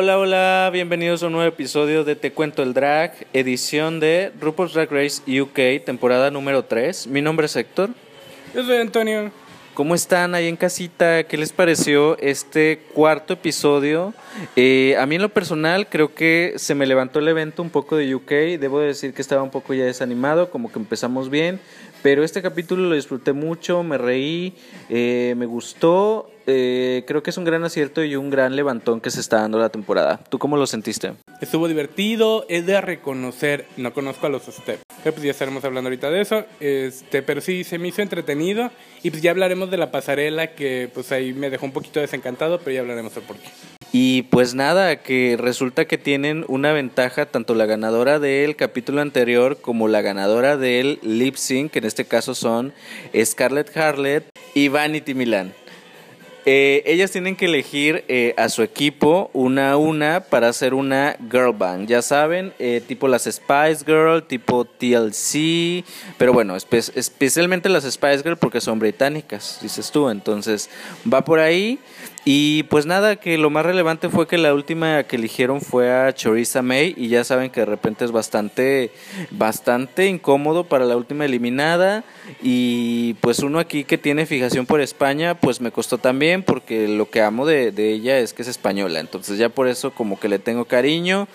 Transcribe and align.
Hola, 0.00 0.16
hola, 0.16 0.70
bienvenidos 0.72 1.24
a 1.24 1.26
un 1.26 1.32
nuevo 1.32 1.48
episodio 1.48 2.04
de 2.04 2.14
Te 2.14 2.30
Cuento 2.30 2.62
el 2.62 2.72
Drag, 2.72 3.26
edición 3.32 3.98
de 3.98 4.30
RuPaul's 4.40 4.72
Drag 4.72 4.88
Race 4.92 5.40
UK, 5.40 5.84
temporada 5.84 6.30
número 6.30 6.64
3. 6.64 7.08
Mi 7.08 7.20
nombre 7.20 7.46
es 7.46 7.56
Héctor. 7.56 7.90
Yo 8.54 8.62
soy 8.62 8.76
Antonio. 8.76 9.32
¿Cómo 9.74 9.96
están 9.96 10.36
ahí 10.36 10.46
en 10.46 10.56
casita? 10.56 11.24
¿Qué 11.24 11.36
les 11.36 11.52
pareció 11.52 12.16
este 12.18 12.80
cuarto 12.94 13.34
episodio? 13.34 14.14
Eh, 14.54 14.96
a 14.98 15.06
mí 15.06 15.16
en 15.16 15.22
lo 15.22 15.28
personal 15.30 15.88
creo 15.88 16.14
que 16.14 16.54
se 16.56 16.76
me 16.76 16.86
levantó 16.86 17.18
el 17.18 17.26
evento 17.26 17.60
un 17.60 17.70
poco 17.70 17.96
de 17.96 18.14
UK. 18.14 18.58
Debo 18.60 18.78
decir 18.78 19.14
que 19.14 19.22
estaba 19.22 19.42
un 19.42 19.50
poco 19.50 19.74
ya 19.74 19.84
desanimado, 19.84 20.50
como 20.50 20.70
que 20.70 20.78
empezamos 20.78 21.28
bien. 21.28 21.60
Pero 22.02 22.22
este 22.22 22.42
capítulo 22.42 22.88
lo 22.88 22.94
disfruté 22.94 23.32
mucho, 23.32 23.82
me 23.82 23.98
reí, 23.98 24.54
eh, 24.88 25.34
me 25.36 25.46
gustó. 25.46 26.30
Eh, 26.46 27.04
creo 27.06 27.22
que 27.22 27.30
es 27.30 27.36
un 27.36 27.44
gran 27.44 27.64
acierto 27.64 28.02
y 28.02 28.16
un 28.16 28.30
gran 28.30 28.56
levantón 28.56 29.00
que 29.00 29.10
se 29.10 29.20
está 29.20 29.40
dando 29.40 29.58
la 29.58 29.68
temporada. 29.68 30.20
¿Tú 30.30 30.38
cómo 30.38 30.56
lo 30.56 30.66
sentiste? 30.66 31.12
Estuvo 31.40 31.68
divertido, 31.68 32.46
es 32.48 32.64
de 32.64 32.80
reconocer, 32.80 33.66
no 33.76 33.92
conozco 33.92 34.26
a 34.26 34.30
los 34.30 34.44
steps, 34.44 34.82
pues 35.02 35.22
ya 35.22 35.30
estaremos 35.30 35.64
hablando 35.64 35.88
ahorita 35.88 36.10
de 36.10 36.20
eso, 36.20 36.44
este, 36.60 37.22
pero 37.22 37.40
sí, 37.40 37.64
se 37.64 37.78
me 37.78 37.88
hizo 37.88 38.02
entretenido 38.02 38.70
y 39.02 39.10
pues 39.10 39.22
ya 39.22 39.30
hablaremos 39.30 39.70
de 39.70 39.76
la 39.76 39.90
pasarela 39.90 40.54
que 40.54 40.90
pues 40.92 41.12
ahí 41.12 41.34
me 41.34 41.50
dejó 41.50 41.66
un 41.66 41.72
poquito 41.72 42.00
desencantado, 42.00 42.58
pero 42.60 42.72
ya 42.72 42.80
hablaremos 42.80 43.14
de 43.14 43.20
por 43.20 43.36
qué. 43.36 43.77
Y 43.92 44.22
pues 44.24 44.54
nada, 44.54 44.96
que 44.96 45.36
resulta 45.38 45.86
que 45.86 45.96
tienen 45.96 46.44
una 46.48 46.72
ventaja 46.72 47.26
tanto 47.26 47.54
la 47.54 47.64
ganadora 47.64 48.18
del 48.18 48.54
capítulo 48.54 49.00
anterior 49.00 49.58
como 49.60 49.88
la 49.88 50.02
ganadora 50.02 50.58
del 50.58 50.98
lip 51.02 51.36
sync, 51.36 51.72
que 51.72 51.78
en 51.78 51.86
este 51.86 52.04
caso 52.04 52.34
son 52.34 52.74
Scarlett 53.16 53.74
Harlet 53.76 54.24
y 54.54 54.68
Vanity 54.68 55.14
Milan. 55.14 55.54
Eh, 56.50 56.82
ellas 56.86 57.10
tienen 57.10 57.36
que 57.36 57.44
elegir 57.44 58.06
eh, 58.08 58.32
a 58.38 58.48
su 58.48 58.62
equipo 58.62 59.30
una 59.34 59.72
a 59.72 59.76
una 59.76 60.20
para 60.20 60.48
hacer 60.48 60.72
una 60.72 61.14
girl 61.30 61.52
band. 61.52 61.86
Ya 61.88 62.00
saben, 62.00 62.54
eh, 62.58 62.80
tipo 62.86 63.06
las 63.06 63.24
Spice 63.24 63.84
Girl, 63.84 64.22
tipo 64.22 64.64
TLC. 64.64 65.84
Pero 66.16 66.32
bueno, 66.32 66.56
especialmente 66.56 67.68
las 67.68 67.84
Spice 67.84 68.22
Girl 68.22 68.38
porque 68.38 68.62
son 68.62 68.78
británicas, 68.78 69.58
dices 69.60 69.90
tú. 69.90 70.08
Entonces 70.08 70.70
va 71.12 71.22
por 71.22 71.38
ahí. 71.38 71.78
Y 72.24 72.64
pues 72.64 72.84
nada, 72.84 73.16
que 73.16 73.38
lo 73.38 73.48
más 73.48 73.64
relevante 73.64 74.08
fue 74.08 74.26
que 74.26 74.38
la 74.38 74.52
última 74.52 75.02
que 75.04 75.16
eligieron 75.16 75.60
fue 75.60 75.90
a 75.92 76.12
Choriza 76.12 76.62
May 76.62 76.94
y 76.96 77.08
ya 77.08 77.24
saben 77.24 77.50
que 77.50 77.60
de 77.60 77.66
repente 77.66 78.04
es 78.04 78.12
bastante, 78.12 78.90
bastante 79.30 80.06
incómodo 80.06 80.64
para 80.64 80.84
la 80.84 80.96
última 80.96 81.24
eliminada. 81.24 82.04
Y 82.42 83.14
pues 83.14 83.38
uno 83.38 83.58
aquí 83.58 83.84
que 83.84 83.98
tiene 83.98 84.26
fijación 84.26 84.66
por 84.66 84.80
España 84.80 85.34
pues 85.34 85.60
me 85.60 85.70
costó 85.70 85.98
también 85.98 86.42
porque 86.42 86.88
lo 86.88 87.08
que 87.08 87.22
amo 87.22 87.46
de, 87.46 87.72
de 87.72 87.92
ella 87.92 88.18
es 88.18 88.32
que 88.34 88.42
es 88.42 88.48
española, 88.48 89.00
entonces 89.00 89.38
ya 89.38 89.48
por 89.48 89.68
eso 89.68 89.92
como 89.92 90.20
que 90.20 90.28
le 90.28 90.38
tengo 90.38 90.66
cariño 90.66 91.28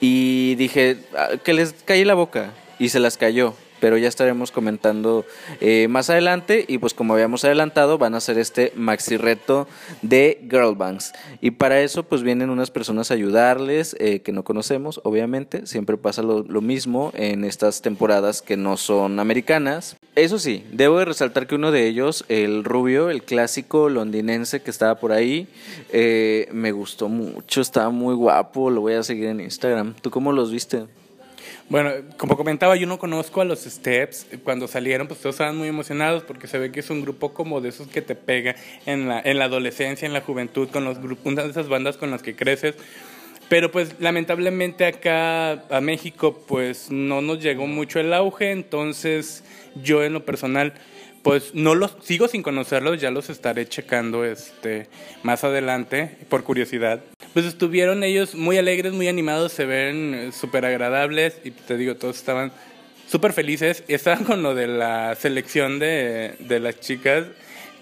y 0.00 0.54
dije 0.54 0.98
ah, 1.16 1.30
que 1.42 1.52
les 1.52 1.74
caí 1.84 2.04
la 2.04 2.14
boca 2.14 2.52
y 2.78 2.88
se 2.88 3.00
las 3.00 3.16
cayó 3.18 3.54
pero 3.80 3.96
ya 3.96 4.08
estaremos 4.08 4.50
comentando 4.50 5.24
eh, 5.60 5.88
más 5.88 6.10
adelante. 6.10 6.64
Y 6.68 6.78
pues 6.78 6.94
como 6.94 7.14
habíamos 7.14 7.44
adelantado 7.44 7.98
van 7.98 8.14
a 8.14 8.18
hacer 8.18 8.38
este 8.38 8.72
maxi 8.76 9.16
reto 9.16 9.68
de 10.02 10.40
Girl 10.50 10.74
Banks. 10.74 11.12
Y 11.40 11.52
para 11.52 11.80
eso 11.80 12.02
pues 12.02 12.22
vienen 12.22 12.50
unas 12.50 12.70
personas 12.70 13.10
a 13.10 13.14
ayudarles 13.14 13.96
eh, 13.98 14.20
que 14.20 14.32
no 14.32 14.44
conocemos 14.44 15.00
obviamente. 15.04 15.66
Siempre 15.66 15.96
pasa 15.96 16.22
lo, 16.22 16.44
mismo 16.58 17.12
en 17.14 17.44
estas 17.44 17.82
temporadas 17.82 18.42
que 18.42 18.56
no 18.56 18.76
son 18.76 19.20
americanas. 19.20 19.96
Eso 20.16 20.38
sí 20.38 20.64
debo 20.72 20.98
de 20.98 21.04
resaltar 21.04 21.46
que 21.46 21.54
uno 21.54 21.70
de 21.70 21.86
ellos 21.86 22.24
el 22.28 22.64
rubio 22.64 23.10
el 23.10 23.22
clásico 23.22 23.88
londinense 23.88 24.60
que 24.60 24.70
estaba 24.70 24.96
por 24.96 25.12
ahí 25.12 25.46
eh, 25.92 26.48
me 26.52 26.72
gustó 26.72 27.08
mucho 27.08 27.60
estaba 27.60 27.90
muy 27.90 28.14
guapo 28.14 28.70
lo 28.70 28.80
voy 28.80 28.94
a 28.94 29.02
seguir 29.02 29.26
en 29.26 29.40
Instagram. 29.40 29.94
¿tú 30.00 30.10
cómo 30.10 30.32
los 30.32 30.50
viste? 30.50 30.86
Bueno, 31.70 31.90
como 32.16 32.34
comentaba, 32.34 32.76
yo 32.76 32.86
no 32.86 32.98
conozco 32.98 33.42
a 33.42 33.44
los 33.44 33.60
Steps. 33.64 34.26
Cuando 34.42 34.66
salieron, 34.66 35.06
pues 35.06 35.20
todos 35.20 35.34
estaban 35.34 35.56
muy 35.56 35.68
emocionados 35.68 36.22
porque 36.22 36.46
se 36.46 36.58
ve 36.58 36.72
que 36.72 36.80
es 36.80 36.88
un 36.88 37.02
grupo 37.02 37.34
como 37.34 37.60
de 37.60 37.68
esos 37.68 37.88
que 37.88 38.00
te 38.00 38.14
pega 38.14 38.56
en 38.86 39.06
la, 39.06 39.20
en 39.20 39.38
la 39.38 39.44
adolescencia, 39.44 40.06
en 40.06 40.14
la 40.14 40.22
juventud, 40.22 40.68
con 40.70 40.84
los 40.84 40.98
grupos, 40.98 41.26
una 41.26 41.42
de 41.42 41.50
esas 41.50 41.68
bandas 41.68 41.98
con 41.98 42.10
las 42.10 42.22
que 42.22 42.34
creces. 42.34 42.74
Pero 43.50 43.70
pues 43.70 43.96
lamentablemente 43.98 44.86
acá 44.86 45.64
a 45.68 45.80
México 45.82 46.42
pues 46.48 46.90
no 46.90 47.20
nos 47.20 47.42
llegó 47.42 47.66
mucho 47.66 48.00
el 48.00 48.14
auge, 48.14 48.50
entonces 48.50 49.44
yo 49.82 50.02
en 50.02 50.14
lo 50.14 50.24
personal 50.24 50.72
pues 51.22 51.54
no 51.54 51.74
los 51.74 51.96
sigo 52.02 52.28
sin 52.28 52.42
conocerlos, 52.42 53.00
ya 53.00 53.10
los 53.10 53.28
estaré 53.28 53.66
checando 53.66 54.24
este 54.24 54.88
más 55.22 55.44
adelante 55.44 56.16
por 56.30 56.44
curiosidad. 56.44 57.02
Pues 57.34 57.46
estuvieron 57.46 58.02
ellos 58.02 58.34
muy 58.34 58.58
alegres, 58.58 58.92
muy 58.92 59.08
animados, 59.08 59.52
se 59.52 59.64
ven 59.66 60.14
eh, 60.14 60.32
súper 60.32 60.64
agradables 60.64 61.38
y 61.44 61.50
te 61.50 61.76
digo, 61.76 61.94
todos 61.96 62.16
estaban 62.16 62.52
súper 63.08 63.32
felices. 63.32 63.84
Estaban 63.88 64.24
con 64.24 64.42
lo 64.42 64.54
de 64.54 64.66
la 64.66 65.14
selección 65.14 65.78
de, 65.78 66.34
de 66.40 66.60
las 66.60 66.80
chicas, 66.80 67.26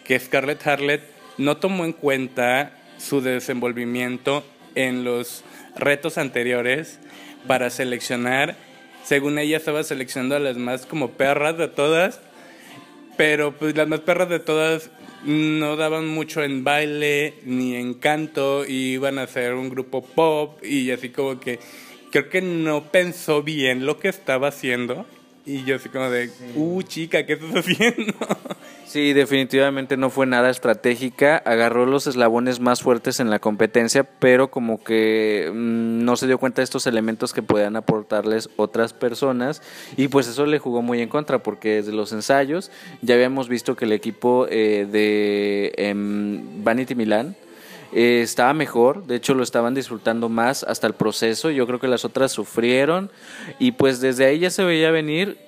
que 0.04 0.18
Scarlett 0.18 0.66
Harlet 0.66 1.02
no 1.38 1.56
tomó 1.56 1.84
en 1.84 1.92
cuenta 1.92 2.72
su 2.98 3.20
desenvolvimiento 3.20 4.44
en 4.74 5.04
los 5.04 5.44
retos 5.76 6.18
anteriores 6.18 6.98
para 7.46 7.70
seleccionar. 7.70 8.56
Según 9.04 9.38
ella 9.38 9.56
estaba 9.56 9.82
seleccionando 9.84 10.36
a 10.36 10.40
las 10.40 10.56
más 10.56 10.86
como 10.86 11.12
perras 11.12 11.56
de 11.56 11.68
todas 11.68 12.20
pero 13.16 13.52
pues 13.52 13.76
las 13.76 13.88
más 13.88 14.00
perras 14.00 14.28
de 14.28 14.38
todas 14.38 14.90
no 15.24 15.76
daban 15.76 16.06
mucho 16.06 16.42
en 16.42 16.64
baile 16.64 17.34
ni 17.44 17.74
en 17.74 17.94
canto 17.94 18.64
y 18.66 18.94
iban 18.94 19.18
a 19.18 19.26
ser 19.26 19.54
un 19.54 19.68
grupo 19.68 20.04
pop 20.04 20.62
y 20.64 20.90
así 20.90 21.10
como 21.10 21.40
que 21.40 21.58
creo 22.10 22.28
que 22.28 22.42
no 22.42 22.84
pensó 22.90 23.42
bien 23.42 23.86
lo 23.86 23.98
que 23.98 24.08
estaba 24.08 24.48
haciendo 24.48 25.06
y 25.46 25.64
yo 25.64 25.76
así 25.76 25.88
como 25.88 26.10
de, 26.10 26.30
uh 26.56 26.82
chica, 26.82 27.24
¿qué 27.24 27.34
estás 27.34 27.54
haciendo? 27.54 28.14
Sí, 28.86 29.12
definitivamente 29.12 29.96
no 29.96 30.10
fue 30.10 30.26
nada 30.26 30.48
estratégica. 30.48 31.38
Agarró 31.38 31.86
los 31.86 32.06
eslabones 32.06 32.60
más 32.60 32.82
fuertes 32.82 33.18
en 33.18 33.30
la 33.30 33.40
competencia, 33.40 34.04
pero 34.04 34.48
como 34.48 34.82
que 34.82 35.50
mm, 35.52 36.04
no 36.04 36.16
se 36.16 36.28
dio 36.28 36.38
cuenta 36.38 36.60
de 36.60 36.64
estos 36.64 36.86
elementos 36.86 37.32
que 37.32 37.42
podían 37.42 37.74
aportarles 37.74 38.48
otras 38.54 38.92
personas. 38.92 39.60
Y 39.96 40.06
pues 40.06 40.28
eso 40.28 40.46
le 40.46 40.60
jugó 40.60 40.82
muy 40.82 41.02
en 41.02 41.08
contra, 41.08 41.42
porque 41.42 41.74
desde 41.74 41.92
los 41.92 42.12
ensayos 42.12 42.70
ya 43.02 43.16
habíamos 43.16 43.48
visto 43.48 43.74
que 43.74 43.86
el 43.86 43.92
equipo 43.92 44.46
eh, 44.48 44.86
de 44.90 45.72
em, 45.78 46.62
Vanity 46.62 46.94
Milan 46.94 47.34
eh, 47.92 48.20
estaba 48.22 48.54
mejor, 48.54 49.04
de 49.06 49.16
hecho 49.16 49.34
lo 49.34 49.42
estaban 49.42 49.74
disfrutando 49.74 50.28
más 50.28 50.62
hasta 50.62 50.86
el 50.86 50.94
proceso. 50.94 51.50
Yo 51.50 51.66
creo 51.66 51.80
que 51.80 51.88
las 51.88 52.04
otras 52.04 52.30
sufrieron 52.30 53.10
y 53.58 53.72
pues 53.72 54.00
desde 54.00 54.26
ahí 54.26 54.38
ya 54.38 54.50
se 54.50 54.64
veía 54.64 54.92
venir 54.92 55.38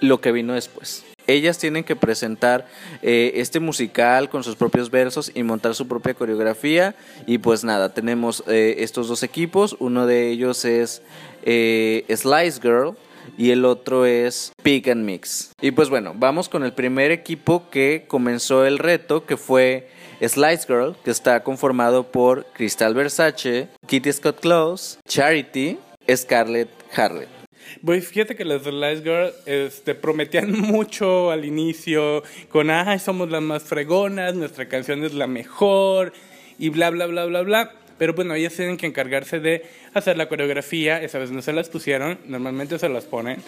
lo 0.00 0.22
que 0.22 0.32
vino 0.32 0.54
después 0.54 1.04
ellas 1.26 1.58
tienen 1.58 1.84
que 1.84 1.96
presentar 1.96 2.66
eh, 3.02 3.32
este 3.36 3.60
musical 3.60 4.28
con 4.28 4.44
sus 4.44 4.56
propios 4.56 4.90
versos 4.90 5.30
y 5.34 5.42
montar 5.42 5.74
su 5.74 5.88
propia 5.88 6.14
coreografía. 6.14 6.94
Y 7.26 7.38
pues 7.38 7.64
nada, 7.64 7.92
tenemos 7.94 8.44
eh, 8.46 8.76
estos 8.78 9.08
dos 9.08 9.22
equipos. 9.22 9.76
Uno 9.78 10.06
de 10.06 10.30
ellos 10.30 10.64
es 10.64 11.02
eh, 11.42 12.04
Slice 12.08 12.60
Girl 12.60 12.96
y 13.36 13.50
el 13.50 13.64
otro 13.64 14.06
es 14.06 14.52
Pick 14.62 14.88
and 14.88 15.04
Mix. 15.04 15.52
Y 15.60 15.72
pues 15.72 15.88
bueno, 15.88 16.12
vamos 16.16 16.48
con 16.48 16.64
el 16.64 16.72
primer 16.72 17.10
equipo 17.10 17.68
que 17.70 18.04
comenzó 18.06 18.64
el 18.64 18.78
reto, 18.78 19.26
que 19.26 19.36
fue 19.36 19.88
Slice 20.20 20.66
Girl, 20.66 20.96
que 21.04 21.10
está 21.10 21.42
conformado 21.42 22.10
por 22.10 22.46
Crystal 22.52 22.94
Versace, 22.94 23.68
Kitty 23.86 24.12
Scott 24.12 24.40
Close, 24.40 24.98
Charity, 25.08 25.78
Scarlett 26.08 26.70
Harlet. 26.94 27.35
Pues 27.84 28.08
fíjate 28.08 28.34
que 28.36 28.44
las 28.44 28.64
Light 28.66 29.02
Girl 29.02 29.32
este, 29.46 29.94
prometían 29.94 30.50
mucho 30.60 31.30
al 31.30 31.44
inicio, 31.44 32.22
con, 32.48 32.70
ay, 32.70 32.98
somos 32.98 33.30
las 33.30 33.42
más 33.42 33.62
fregonas, 33.62 34.34
nuestra 34.34 34.68
canción 34.68 35.04
es 35.04 35.14
la 35.14 35.26
mejor, 35.26 36.12
y 36.58 36.70
bla, 36.70 36.90
bla, 36.90 37.06
bla, 37.06 37.26
bla, 37.26 37.42
bla. 37.42 37.72
Pero 37.98 38.14
bueno, 38.14 38.34
ellas 38.34 38.54
tienen 38.54 38.76
que 38.76 38.86
encargarse 38.86 39.40
de 39.40 39.64
hacer 39.94 40.16
la 40.16 40.28
coreografía, 40.28 41.02
esa 41.02 41.18
vez 41.18 41.30
no 41.30 41.42
se 41.42 41.52
las 41.52 41.68
pusieron, 41.68 42.18
normalmente 42.26 42.78
se 42.78 42.88
las 42.88 43.04
ponen, 43.04 43.42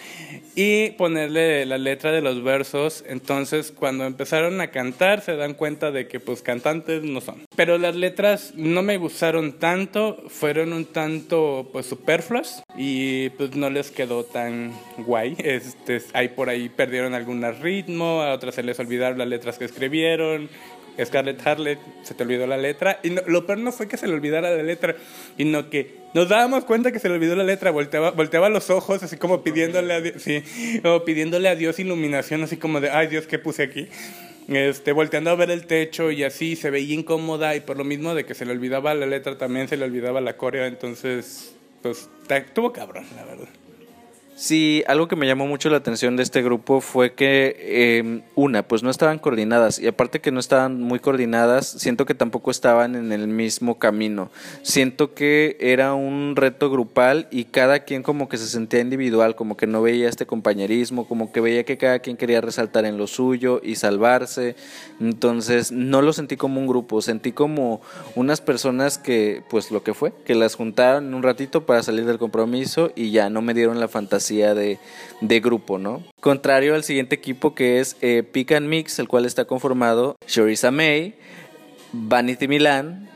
y 0.55 0.91
ponerle 0.93 1.67
la 1.67 1.79
letra 1.79 2.13
de 2.13 2.23
los 2.23 2.43
versos. 2.43 3.05
Entonces, 3.07 3.73
cuando 3.73 4.05
empezaron 4.05 4.61
a 4.61 4.71
cantar, 4.71 5.21
se 5.21 5.37
dan 5.37 5.55
cuenta 5.55 5.91
de 5.91 6.07
que 6.09 6.21
pues 6.21 6.43
cantantes 6.43 7.03
no 7.03 7.21
son. 7.21 7.43
Pero 7.57 7.79
las 7.79 7.97
letras 7.97 8.53
no 8.55 8.83
me 8.83 8.97
gustaron 8.97 9.59
tanto, 9.59 10.25
fueron 10.29 10.73
un 10.73 10.85
tanto 10.87 11.69
pues 11.73 11.87
superfluas 11.87 12.63
y 12.77 13.31
pues 13.31 13.55
no 13.57 13.71
les 13.71 13.91
quedó 13.91 14.25
tan 14.25 14.73
guay. 14.99 15.37
Este, 15.39 16.03
ahí 16.13 16.29
por 16.29 16.49
ahí 16.49 16.69
perdieron 16.69 17.15
algún 17.15 17.43
ritmo, 17.61 18.23
a 18.23 18.33
otras 18.33 18.55
se 18.55 18.63
les 18.63 18.79
olvidaron 18.79 19.19
las 19.19 19.29
letras 19.29 19.59
que 19.59 19.65
escribieron, 19.65 20.49
Scarlett 21.05 21.47
Harlet, 21.47 21.79
se 22.03 22.15
te 22.15 22.23
olvidó 22.23 22.47
la 22.47 22.57
letra. 22.57 23.01
Y 23.03 23.11
lo 23.27 23.47
peor 23.47 23.59
no 23.59 23.73
fue 23.73 23.89
que 23.89 23.97
se 23.97 24.07
le 24.07 24.15
olvidara 24.15 24.51
la 24.51 24.63
letra, 24.63 24.97
sino 25.37 25.71
que 25.71 25.97
nos 26.15 26.29
dábamos 26.29 26.65
cuenta 26.65 26.93
que 26.93 26.99
se 26.99 27.09
le 27.09 27.15
olvidó 27.15 27.37
la 27.37 27.45
letra. 27.45 27.71
Volteaba, 27.71 28.11
volteaba 28.13 28.49
los 28.49 28.71
ojos, 28.71 29.03
así 29.03 29.17
como 29.17 29.43
pidiéndole 29.43 29.95
a, 29.95 30.19
sí, 30.19 30.43
pidiéndole 31.05 31.49
a 31.49 31.57
Dios 31.57 31.79
iluminación, 31.79 32.43
así 32.43 32.57
como 32.57 32.81
de, 32.81 32.91
ay 32.91 33.09
Dios, 33.09 33.27
¿qué 33.27 33.39
puse 33.39 33.63
aquí? 33.63 33.89
este, 34.49 34.93
volteando 34.93 35.31
a 35.31 35.35
ver 35.35 35.51
el 35.51 35.67
techo 35.67 36.11
y 36.11 36.25
así 36.25 36.57
se 36.57 36.71
veía 36.71 36.95
incómoda 36.95 37.55
y 37.55 37.61
por 37.61 37.77
lo 37.77 37.85
mismo 37.85 38.15
de 38.15 38.25
que 38.25 38.35
se 38.35 38.47
le 38.47 38.53
olvidaba 38.53 38.95
la 38.95 39.07
letra 39.07 39.37
también 39.37 39.69
se 39.69 39.77
le 39.77 39.85
olvidaba 39.85 40.21
la 40.21 40.37
coreo, 40.37 40.65
entonces 40.65 41.55
pues 41.83 42.09
tuvo 42.55 42.73
cabrón, 42.73 43.05
la 43.15 43.25
verdad. 43.25 43.49
Sí, 44.39 44.85
algo 44.87 45.09
que 45.09 45.17
me 45.17 45.27
llamó 45.27 45.49
mucho 45.49 45.69
la 45.69 45.79
atención 45.79 46.15
de 46.15 46.23
este 46.23 46.43
grupo 46.43 46.81
fue 46.81 47.13
que, 47.13 47.99
em, 47.99 48.23
una, 48.37 48.63
pues 48.63 48.85
no 48.85 48.91
estaban 48.91 49.19
coordinadas 49.19 49.81
y 49.81 49.89
aparte 49.89 50.21
que 50.21 50.31
no 50.31 50.39
estaban 50.39 50.81
muy 50.81 51.01
coordinadas, 51.01 51.67
siento 51.67 52.07
que 52.07 52.15
tampoco 52.15 52.53
estaban 52.53 52.95
en 52.95 53.11
el 53.11 53.27
mismo 53.27 53.81
camino. 53.81 54.31
Siento 54.63 55.13
que 55.13 55.57
era 55.59 55.95
un 55.95 56.37
reto 56.37 56.71
grupal 56.71 57.27
y 57.33 57.47
cada 57.47 57.81
quien 57.81 58.05
como 58.05 58.29
que 58.29 58.37
se 58.37 58.47
sentía 58.47 58.79
individual, 58.79 59.35
como 59.35 59.57
que 59.57 59.67
no 59.67 59.83
veía 59.83 60.09
este 60.09 60.25
compañerismo, 60.25 61.09
como 61.09 61.33
que 61.33 61.41
veía 61.41 61.65
que 61.65 61.77
cada 61.77 61.99
quien 61.99 62.17
quería 62.17 62.41
resaltar 62.41 62.85
en 62.85 62.97
lo 62.97 63.09
suyo 63.09 63.61
y 63.65 63.75
salvarse. 63.75 64.55
Entonces 65.01 65.73
no 65.73 66.01
lo 66.01 66.13
sentí 66.13 66.37
como 66.37 66.61
un 66.61 66.69
grupo, 66.69 67.03
sentí 67.03 67.33
como 67.33 67.81
unas 68.15 68.41
personas 68.41 68.99
que, 68.99 69.43
pues 69.51 69.73
lo 69.73 69.83
que 69.83 69.95
fue, 69.95 70.13
que 70.25 70.37
las 70.37 70.55
juntaron 70.55 71.13
un 71.13 71.25
ratito 71.25 71.67
para 71.67 71.83
salir 71.83 72.05
del 72.05 72.19
compromiso 72.19 72.93
y 72.95 73.11
ya 73.11 73.31
no 73.31 73.43
me 73.43 73.53
dieron 73.53 73.81
la 73.81 73.89
fantasía 73.89 74.28
de, 74.37 74.79
grupo, 75.41 75.79
¿no? 75.79 76.05
Contrario 76.21 76.75
al 76.75 76.85
siguiente 76.85 77.15
equipo 77.15 77.55
que 77.55 77.81
es 77.81 77.97
eh, 78.01 78.23
Pick 78.23 78.53
and 78.53 78.69
Mix, 78.69 78.99
el 78.99 79.09
cual 79.09 79.25
está 79.25 79.45
conformado 79.47 80.17
Sharissa 80.27 80.71
May, 80.71 81.15
Vanity 81.93 82.49
Milan, 82.49 83.09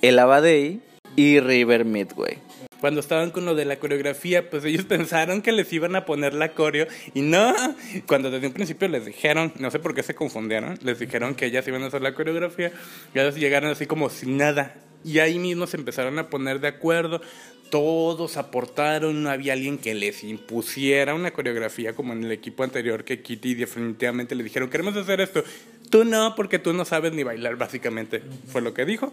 El 0.00 0.18
Abadei 0.18 0.80
y 1.16 1.40
River 1.40 1.84
Midway 1.84 2.38
cuando 2.82 2.98
estaban 2.98 3.30
con 3.30 3.44
lo 3.44 3.54
de 3.54 3.64
la 3.64 3.76
coreografía, 3.76 4.50
pues 4.50 4.64
ellos 4.64 4.84
pensaron 4.88 5.40
que 5.40 5.52
les 5.52 5.72
iban 5.72 5.94
a 5.94 6.04
poner 6.04 6.34
la 6.34 6.52
coreo 6.52 6.88
y 7.14 7.22
no, 7.22 7.54
cuando 8.08 8.28
desde 8.28 8.48
un 8.48 8.52
principio 8.52 8.88
les 8.88 9.06
dijeron, 9.06 9.52
no 9.60 9.70
sé 9.70 9.78
por 9.78 9.94
qué 9.94 10.02
se 10.02 10.16
confundieron, 10.16 10.76
les 10.82 10.98
dijeron 10.98 11.36
que 11.36 11.46
ellas 11.46 11.66
iban 11.68 11.84
a 11.84 11.86
hacer 11.86 12.02
la 12.02 12.12
coreografía 12.12 12.72
y 13.14 13.20
ellos 13.20 13.36
llegaron 13.36 13.70
así 13.70 13.86
como 13.86 14.10
sin 14.10 14.36
nada. 14.36 14.74
Y 15.04 15.20
ahí 15.20 15.38
mismo 15.38 15.68
se 15.68 15.76
empezaron 15.76 16.18
a 16.18 16.28
poner 16.28 16.58
de 16.58 16.68
acuerdo, 16.68 17.20
todos 17.72 18.36
aportaron, 18.36 19.22
no 19.22 19.30
había 19.30 19.54
alguien 19.54 19.78
que 19.78 19.94
les 19.94 20.24
impusiera 20.24 21.14
una 21.14 21.30
coreografía 21.30 21.94
como 21.94 22.12
en 22.12 22.22
el 22.22 22.30
equipo 22.30 22.64
anterior 22.64 23.02
que 23.02 23.22
Kitty 23.22 23.54
definitivamente 23.54 24.34
le 24.34 24.44
dijeron, 24.44 24.68
queremos 24.68 24.94
hacer 24.94 25.22
esto. 25.22 25.42
Tú 25.88 26.04
no, 26.04 26.34
porque 26.34 26.58
tú 26.58 26.74
no 26.74 26.84
sabes 26.84 27.14
ni 27.14 27.22
bailar, 27.22 27.56
básicamente, 27.56 28.22
fue 28.48 28.60
lo 28.60 28.74
que 28.74 28.84
dijo. 28.84 29.10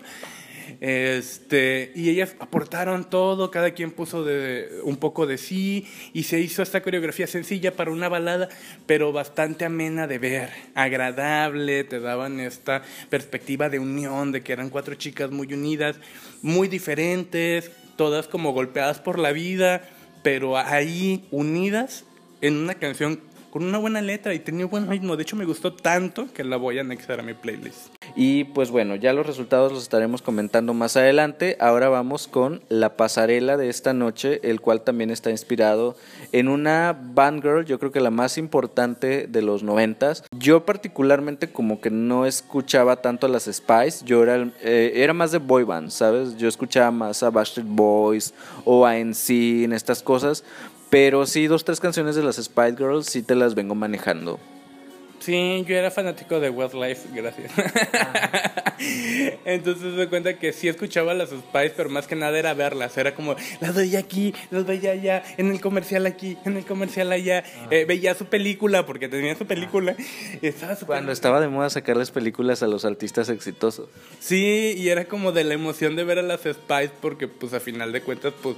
Este, 0.82 1.94
y 1.96 2.10
ellas 2.10 2.36
aportaron 2.40 3.10
todo, 3.10 3.50
cada 3.50 3.72
quien 3.72 3.92
puso 3.92 4.26
de, 4.26 4.70
un 4.84 4.98
poco 4.98 5.26
de 5.26 5.38
sí 5.38 5.88
y 6.14 6.24
se 6.24 6.40
hizo 6.40 6.62
esta 6.62 6.82
coreografía 6.82 7.28
sencilla 7.28 7.76
para 7.76 7.92
una 7.92 8.10
balada, 8.10 8.50
pero 8.86 9.14
bastante 9.14 9.64
amena 9.64 10.06
de 10.06 10.20
ver, 10.20 10.50
agradable, 10.76 11.86
te 11.86 12.02
daban 12.02 12.42
esta 12.42 12.84
perspectiva 13.10 13.70
de 13.70 13.80
unión, 13.80 14.34
de 14.34 14.42
que 14.42 14.52
eran 14.52 14.70
cuatro 14.70 14.96
chicas 14.96 15.32
muy 15.32 15.54
unidas, 15.54 15.96
muy 16.42 16.68
diferentes, 16.68 17.72
todas 18.00 18.30
como 18.30 18.54
golpeadas 18.54 19.00
por 19.00 19.20
la 19.20 19.34
vida, 19.34 19.82
pero 20.24 20.56
ahí 20.58 21.28
unidas 21.32 22.06
en 22.40 22.56
una 22.56 22.76
canción 22.76 23.20
con 23.50 23.64
una 23.64 23.78
buena 23.78 24.02
letra 24.02 24.34
y 24.34 24.40
tenía 24.40 24.66
buen 24.66 24.90
ritmo. 24.90 25.16
De 25.16 25.24
hecho, 25.24 25.36
me 25.36 25.46
gustó 25.46 25.74
tanto 25.74 26.28
que 26.34 26.44
la 26.44 26.58
voy 26.58 26.78
a 26.78 26.82
anexar 26.82 27.20
a 27.20 27.24
mi 27.24 27.34
playlist. 27.34 27.94
Y 28.16 28.46
pues 28.46 28.72
bueno, 28.72 28.96
ya 28.96 29.14
los 29.14 29.26
resultados 29.26 29.72
los 29.72 29.84
estaremos 29.84 30.22
comentando 30.22 30.74
más 30.74 30.98
adelante. 30.98 31.58
Ahora 31.60 31.90
vamos 31.90 32.28
con 32.28 32.62
la 32.70 32.98
pasarela 32.98 33.58
de 33.58 33.70
esta 33.70 33.94
noche, 33.94 34.40
el 34.44 34.62
cual 34.62 34.82
también 34.82 35.12
está 35.12 35.30
inspirado 35.30 35.96
en 36.32 36.48
una 36.48 36.98
band 37.00 37.42
girl, 37.42 37.66
yo 37.66 37.80
creo 37.80 37.92
que 37.92 38.00
la 38.00 38.12
más 38.12 38.38
importante 38.38 39.28
de 39.28 39.42
los 39.42 39.64
noventas. 39.64 40.24
Yo 40.32 40.66
particularmente 40.66 41.52
como 41.52 41.82
que 41.82 41.90
no 41.90 42.26
escuchaba 42.26 43.02
tanto 43.02 43.26
a 43.26 43.30
las 43.30 43.46
Spice, 43.46 44.06
yo 44.06 44.24
era, 44.24 44.52
eh, 44.62 44.94
era 44.96 45.14
más 45.14 45.32
de 45.32 45.40
boy 45.40 45.64
band, 45.64 45.90
¿sabes? 45.90 46.38
Yo 46.38 46.48
escuchaba 46.48 46.92
más 46.92 47.24
a 47.24 47.30
Backstreet 47.30 47.68
Boys 47.68 48.34
o 48.66 48.86
a 48.86 48.98
NC 48.98 49.64
en 49.64 49.74
estas 49.74 50.04
cosas, 50.04 50.44
pero 50.90 51.26
sí, 51.26 51.48
dos, 51.48 51.64
tres 51.66 51.80
canciones 51.80 52.16
de 52.16 52.24
las 52.24 52.38
Spice 52.38 52.76
Girls 52.78 53.06
sí 53.08 53.22
te 53.22 53.36
las 53.36 53.56
vengo 53.56 53.76
manejando. 53.76 54.40
Sí, 55.20 55.66
yo 55.68 55.76
era 55.76 55.92
fanático 55.92 56.40
de 56.40 56.50
Westlife, 56.50 57.10
gracias. 57.14 57.52
Entonces 59.46 59.94
me 59.94 60.08
cuenta 60.08 60.38
que 60.38 60.54
sí 60.54 60.68
escuchaba 60.68 61.14
las 61.14 61.30
Spice, 61.30 61.74
pero 61.76 61.90
más 61.90 62.08
que 62.08 62.16
nada 62.16 62.38
era 62.40 62.54
verlas. 62.54 62.98
Era 62.98 63.14
como, 63.14 63.36
las 63.60 63.76
veía 63.76 64.00
aquí, 64.00 64.34
las 64.52 64.66
veía 64.66 64.92
allá, 64.92 65.24
en 65.38 65.52
el 65.52 65.60
comercial 65.60 66.06
aquí, 66.06 66.38
en 66.46 66.58
el 66.58 66.66
comercial 66.66 67.12
allá. 67.12 67.44
Eh, 67.70 67.86
veía 67.86 68.16
su 68.16 68.26
película, 68.26 68.86
porque 68.86 69.10
tenía 69.10 69.36
su 69.36 69.46
película. 69.46 69.96
Estaba 70.42 70.76
Cuando 70.76 71.12
estaba 71.12 71.42
de 71.42 71.50
moda 71.50 71.70
sacarles 71.70 72.12
películas 72.12 72.64
a 72.64 72.68
los 72.68 72.86
artistas 72.86 73.30
exitosos. 73.30 73.90
Sí, 74.20 74.74
y 74.78 74.90
era 74.90 75.06
como 75.06 75.32
de 75.32 75.44
la 75.44 75.54
emoción 75.54 75.96
de 75.96 76.04
ver 76.06 76.20
a 76.20 76.24
las 76.24 76.42
Spice, 76.42 76.92
porque 77.02 77.28
pues 77.28 77.54
a 77.54 77.60
final 77.60 77.92
de 77.92 78.02
cuentas, 78.02 78.34
pues 78.42 78.56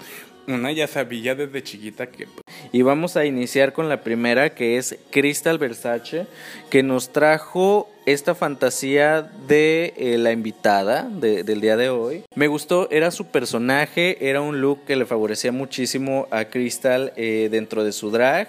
una 0.47 0.71
ya 0.71 0.87
sabía 0.87 1.35
desde 1.35 1.63
chiquita 1.63 2.07
que... 2.07 2.25
Pues, 2.25 2.41
y 2.71 2.81
vamos 2.81 3.17
a 3.17 3.25
iniciar 3.25 3.73
con 3.73 3.89
la 3.89 4.01
primera 4.01 4.53
que 4.55 4.77
es 4.77 4.97
Crystal 5.11 5.57
Versace, 5.57 6.27
que 6.69 6.83
nos 6.83 7.09
trajo 7.09 7.89
esta 8.05 8.35
fantasía 8.35 9.29
de 9.47 9.93
eh, 9.97 10.17
la 10.17 10.31
invitada 10.31 11.03
del 11.03 11.61
día 11.61 11.77
de 11.77 11.89
hoy. 11.89 12.23
Me 12.35 12.47
gustó, 12.47 12.89
era 12.91 13.11
su 13.11 13.25
personaje, 13.25 14.29
era 14.29 14.41
un 14.41 14.61
look 14.61 14.85
que 14.85 14.95
le 14.95 15.05
favorecía 15.05 15.51
muchísimo 15.51 16.27
a 16.31 16.45
Crystal 16.45 17.13
eh, 17.15 17.49
dentro 17.51 17.83
de 17.83 17.91
su 17.91 18.09
drag. 18.09 18.47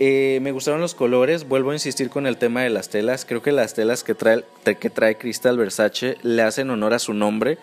Eh, 0.00 0.38
me 0.42 0.52
gustaron 0.52 0.80
los 0.80 0.94
colores, 0.94 1.48
vuelvo 1.48 1.72
a 1.72 1.74
insistir 1.74 2.08
con 2.08 2.28
el 2.28 2.36
tema 2.36 2.62
de 2.62 2.70
las 2.70 2.88
telas, 2.88 3.24
creo 3.24 3.42
que 3.42 3.50
las 3.50 3.74
telas 3.74 4.04
que 4.04 4.14
trae, 4.14 4.44
que 4.78 4.90
trae 4.90 5.18
Crystal 5.18 5.58
Versace 5.58 6.18
le 6.22 6.42
hacen 6.42 6.70
honor 6.70 6.94
a 6.94 7.00
su 7.00 7.14
nombre 7.14 7.58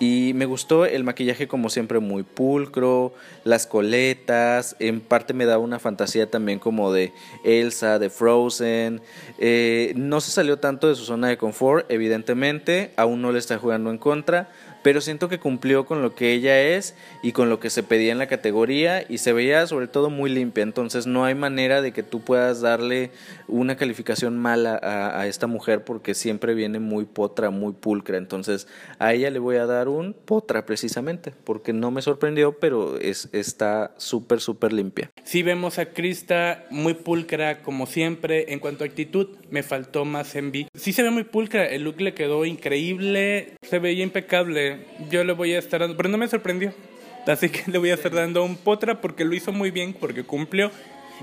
y 0.00 0.32
me 0.34 0.46
gustó 0.46 0.86
el 0.86 1.04
maquillaje 1.04 1.46
como 1.46 1.70
siempre 1.70 2.00
muy 2.00 2.24
pulcro, 2.24 3.14
las 3.44 3.66
coletas, 3.66 4.76
en 4.80 5.00
parte 5.00 5.34
me 5.34 5.46
daba 5.46 5.62
una 5.62 5.78
fantasía 5.78 6.30
también 6.30 6.58
como 6.58 6.92
de 6.92 7.12
Elsa, 7.44 7.98
de 7.98 8.10
Frozen. 8.10 9.00
Eh, 9.38 9.92
no 9.96 10.20
se 10.20 10.32
salió 10.32 10.58
tanto 10.58 10.88
de 10.88 10.94
su 10.96 11.04
zona 11.04 11.28
de 11.28 11.38
confort, 11.38 11.90
evidentemente, 11.90 12.92
aún 12.96 13.22
no 13.22 13.30
le 13.32 13.38
está 13.38 13.58
jugando 13.58 13.90
en 13.90 13.98
contra, 13.98 14.50
pero 14.84 15.00
siento 15.00 15.30
que 15.30 15.40
cumplió 15.40 15.86
con 15.86 16.02
lo 16.02 16.14
que 16.14 16.34
ella 16.34 16.60
es 16.60 16.94
y 17.22 17.32
con 17.32 17.48
lo 17.48 17.58
que 17.58 17.70
se 17.70 17.82
pedía 17.82 18.12
en 18.12 18.18
la 18.18 18.26
categoría 18.26 19.02
y 19.08 19.16
se 19.16 19.32
veía 19.32 19.66
sobre 19.66 19.88
todo 19.88 20.10
muy 20.10 20.28
limpia, 20.30 20.62
entonces 20.62 21.06
no 21.06 21.24
hay 21.24 21.34
manera 21.34 21.80
de 21.80 21.92
que 21.92 22.02
tú 22.02 22.20
puedas 22.20 22.60
darle 22.60 23.10
una 23.48 23.76
calificación 23.76 24.38
mala 24.38 24.78
a, 24.82 25.26
esta 25.26 25.46
mujer 25.46 25.84
porque 25.84 26.12
siempre 26.12 26.52
viene 26.52 26.80
muy 26.80 27.06
potra, 27.06 27.48
muy 27.48 27.72
pulcra, 27.72 28.18
entonces 28.18 28.68
a 28.98 29.14
ella 29.14 29.30
le 29.30 29.38
voy 29.38 29.56
a 29.56 29.64
dar 29.64 29.88
un 29.88 30.12
potra 30.12 30.66
precisamente 30.66 31.32
porque 31.44 31.72
no 31.72 31.90
me 31.90 32.02
sorprendió, 32.02 32.58
pero 32.58 32.98
es, 32.98 33.30
está 33.32 33.94
súper, 33.96 34.40
súper 34.40 34.74
limpia. 34.74 35.10
Sí 35.24 35.42
vemos 35.42 35.78
a 35.78 35.86
Krista 35.86 36.66
muy 36.68 36.92
pulcra 36.92 37.62
como 37.62 37.86
siempre, 37.86 38.52
en 38.52 38.58
cuanto 38.58 38.84
a 38.84 38.86
actitud 38.86 39.28
me 39.48 39.62
faltó 39.62 40.04
más 40.04 40.36
envy. 40.36 40.68
Sí 40.74 40.92
se 40.92 41.02
ve 41.02 41.08
muy 41.08 41.24
pulcra, 41.24 41.64
el 41.64 41.84
look 41.84 42.02
le 42.02 42.12
quedó 42.12 42.44
increíble, 42.44 43.54
se 43.62 43.78
veía 43.78 44.04
impecable 44.04 44.73
yo 45.10 45.24
le 45.24 45.32
voy 45.32 45.52
a 45.52 45.58
estar 45.58 45.80
dando, 45.80 45.96
pero 45.96 46.08
no 46.08 46.18
me 46.18 46.28
sorprendió. 46.28 46.72
Así 47.26 47.48
que 47.48 47.70
le 47.70 47.78
voy 47.78 47.90
a 47.90 47.94
estar 47.94 48.12
dando 48.12 48.44
un 48.44 48.56
potra 48.56 49.00
porque 49.00 49.24
lo 49.24 49.34
hizo 49.34 49.52
muy 49.52 49.70
bien, 49.70 49.94
porque 49.94 50.24
cumplió. 50.24 50.70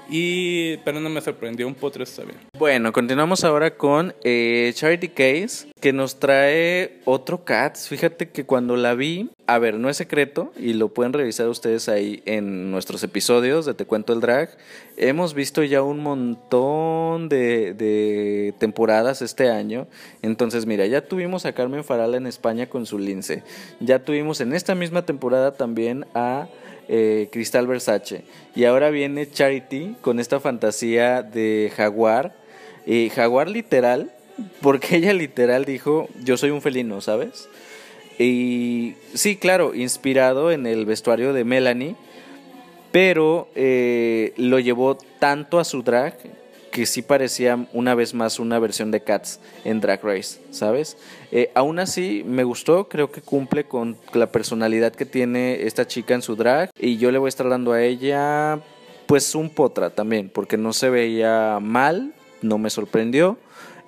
Y, 0.10 0.78
pero 0.78 1.00
no 1.00 1.10
me 1.10 1.22
sorprendió, 1.22 1.68
un 1.68 1.76
potro 1.76 2.04
está 2.04 2.24
bien. 2.24 2.38
Bueno, 2.58 2.92
continuamos 2.92 3.44
ahora 3.44 3.76
con 3.78 4.14
eh, 4.24 4.72
Charity 4.76 5.10
Case, 5.10 5.68
que 5.80 5.94
nos 5.94 6.20
trae 6.20 7.00
otro 7.06 7.44
Cats. 7.44 7.88
Fíjate 7.88 8.30
que 8.30 8.46
cuando 8.46 8.76
la 8.76 8.94
vi, 8.94 9.30
a 9.48 9.58
ver, 9.58 9.76
no 9.76 9.90
es 9.90 9.98
secreto, 9.98 10.52
y 10.58 10.74
lo 10.74 10.90
pueden 10.90 11.14
revisar 11.14 11.48
ustedes 11.48 11.90
ahí 11.90 12.22
en 12.26 12.72
nuestros 12.72 13.04
episodios 13.04 13.66
de 13.66 13.74
Te 13.74 13.86
Cuento 13.86 14.14
el 14.14 14.20
Drag. 14.20 14.50
Hemos 14.98 15.34
visto 15.34 15.64
ya 15.64 15.82
un 15.82 16.00
montón 16.00 17.30
de, 17.30 17.74
de 17.74 18.54
temporadas 18.60 19.22
este 19.22 19.50
año. 19.50 19.88
Entonces, 20.22 20.66
mira, 20.66 20.86
ya 20.86 21.02
tuvimos 21.02 21.46
a 21.46 21.54
Carmen 21.54 21.84
Farala 21.84 22.18
en 22.18 22.28
España 22.28 22.68
con 22.68 22.86
su 22.86 23.00
lince. 23.00 23.44
Ya 23.80 24.00
tuvimos 24.00 24.42
en 24.42 24.54
esta 24.54 24.76
misma 24.76 25.06
temporada 25.06 25.54
también 25.54 26.06
a 26.14 26.48
eh, 26.94 27.30
Cristal 27.32 27.68
Versace. 27.68 28.26
Y 28.54 28.66
ahora 28.66 28.90
viene 28.90 29.30
Charity 29.30 29.96
con 30.02 30.20
esta 30.20 30.42
fantasía 30.42 31.24
de 31.24 31.72
jaguar. 31.74 32.36
Y 32.86 33.10
jaguar 33.10 33.50
literal, 33.50 34.12
porque 34.62 34.96
ella 34.98 35.14
literal 35.14 35.64
dijo, 35.64 36.10
yo 36.22 36.36
soy 36.36 36.50
un 36.50 36.62
felino, 36.62 37.00
¿sabes? 37.00 37.48
Y 38.20 38.96
sí, 39.14 39.38
claro, 39.38 39.74
inspirado 39.74 40.52
en 40.52 40.68
el 40.68 40.86
vestuario 40.86 41.32
de 41.32 41.46
Melanie, 41.46 41.96
pero 42.92 43.48
eh, 43.56 44.34
lo 44.36 44.60
llevó 44.60 44.98
tanto 45.20 45.60
a 45.60 45.64
su 45.64 45.84
drag 45.84 46.18
que 46.72 46.86
sí 46.86 47.02
parecía 47.02 47.68
una 47.74 47.94
vez 47.96 48.14
más 48.14 48.40
una 48.40 48.58
versión 48.58 48.92
de 48.92 49.02
Cats 49.02 49.40
en 49.66 49.82
Drag 49.82 50.04
Race, 50.04 50.40
¿sabes? 50.52 50.98
Eh, 51.32 51.52
aún 51.54 51.80
así 51.80 52.24
me 52.26 52.44
gustó, 52.44 52.88
creo 52.88 53.12
que 53.12 53.22
cumple 53.22 53.66
con 53.66 53.98
la 54.14 54.32
personalidad 54.32 54.94
que 54.94 55.06
tiene 55.06 55.64
esta 55.64 55.86
chica 55.86 56.16
en 56.16 56.22
su 56.22 56.36
drag 56.36 56.72
y 56.80 56.98
yo 56.98 57.12
le 57.12 57.18
voy 57.18 57.28
a 57.28 57.30
estar 57.30 57.50
dando 57.50 57.74
a 57.74 57.84
ella 57.84 58.60
pues 59.06 59.36
un 59.36 59.50
potra 59.50 59.90
también, 59.90 60.30
porque 60.30 60.58
no 60.58 60.72
se 60.72 60.90
veía 60.90 61.60
mal, 61.62 62.14
no 62.42 62.58
me 62.58 62.70
sorprendió. 62.70 63.38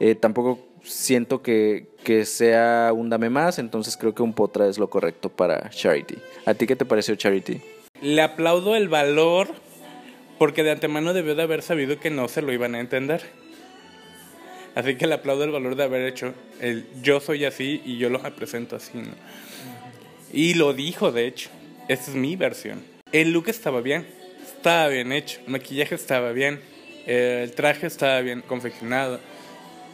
Eh, 0.02 0.16
tampoco 0.16 0.60
siento 0.84 1.42
que, 1.42 1.88
que, 2.04 2.26
sea 2.26 2.92
un 2.94 3.10
dame 3.10 3.30
más, 3.30 3.58
entonces 3.58 3.96
creo 3.96 4.14
que 4.14 4.22
un 4.22 4.34
potra 4.34 4.68
es 4.68 4.78
lo 4.78 4.90
correcto 4.90 5.30
para 5.30 5.70
Charity. 5.70 6.18
¿A 6.46 6.54
ti 6.54 6.68
qué 6.68 6.76
te 6.76 6.84
pareció 6.84 7.16
Charity? 7.16 7.62
Le 8.02 8.22
aplaudo 8.22 8.76
el 8.76 8.90
valor 8.90 9.48
porque 10.38 10.64
de 10.64 10.72
antemano 10.72 11.14
debió 11.14 11.36
de 11.36 11.44
haber 11.44 11.62
sabido 11.62 12.00
que 12.00 12.10
no 12.10 12.28
se 12.28 12.42
lo 12.42 12.52
iban 12.54 12.76
a 12.76 12.80
entender. 12.80 13.22
Así 14.76 14.96
que 14.96 15.08
le 15.08 15.14
aplaudo 15.14 15.44
el 15.44 15.52
valor 15.52 15.76
de 15.76 15.84
haber 15.84 16.08
hecho 16.08 16.34
el 16.60 16.86
yo 17.02 17.20
soy 17.20 17.46
así 17.46 17.82
y 17.86 17.98
yo 17.98 18.10
lo 18.10 18.18
represento 18.18 18.76
así. 18.76 19.04
Y 20.32 20.56
lo 20.56 20.74
dijo, 20.74 21.12
de 21.12 21.28
hecho. 21.28 21.50
Esta 21.90 22.12
es 22.12 22.16
mi 22.16 22.38
versión. 22.38 22.82
El 23.12 23.34
look 23.34 23.50
estaba 23.50 23.82
bien, 23.82 24.08
estaba 24.46 24.88
bien 24.88 25.12
hecho, 25.12 25.42
el 25.46 25.52
maquillaje 25.52 25.96
estaba 25.96 26.32
bien, 26.32 26.62
el 27.06 27.52
traje 27.52 27.88
estaba 27.88 28.22
bien 28.22 28.42
confeccionado, 28.42 29.20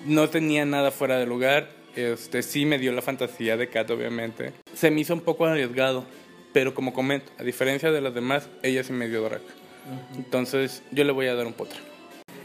no 0.05 0.29
tenía 0.29 0.65
nada 0.65 0.91
fuera 0.91 1.17
de 1.17 1.25
lugar. 1.25 1.71
Este 1.95 2.43
sí 2.43 2.65
me 2.65 2.77
dio 2.77 2.91
la 2.91 3.01
fantasía 3.01 3.57
de 3.57 3.67
Kat, 3.69 3.89
obviamente. 3.89 4.53
Se 4.75 4.91
me 4.91 5.01
hizo 5.01 5.15
un 5.15 5.21
poco 5.21 5.47
arriesgado, 5.47 6.05
pero 6.53 6.75
como 6.75 6.93
comento, 6.93 7.31
a 7.39 7.43
diferencia 7.43 7.91
de 7.91 8.01
las 8.01 8.13
demás, 8.13 8.47
ella 8.61 8.83
sí 8.83 8.93
me 8.93 9.09
dio 9.09 9.23
drag. 9.23 9.41
Entonces, 10.15 10.83
yo 10.91 11.03
le 11.03 11.11
voy 11.11 11.27
a 11.27 11.35
dar 11.35 11.47
un 11.47 11.53
potra. 11.53 11.79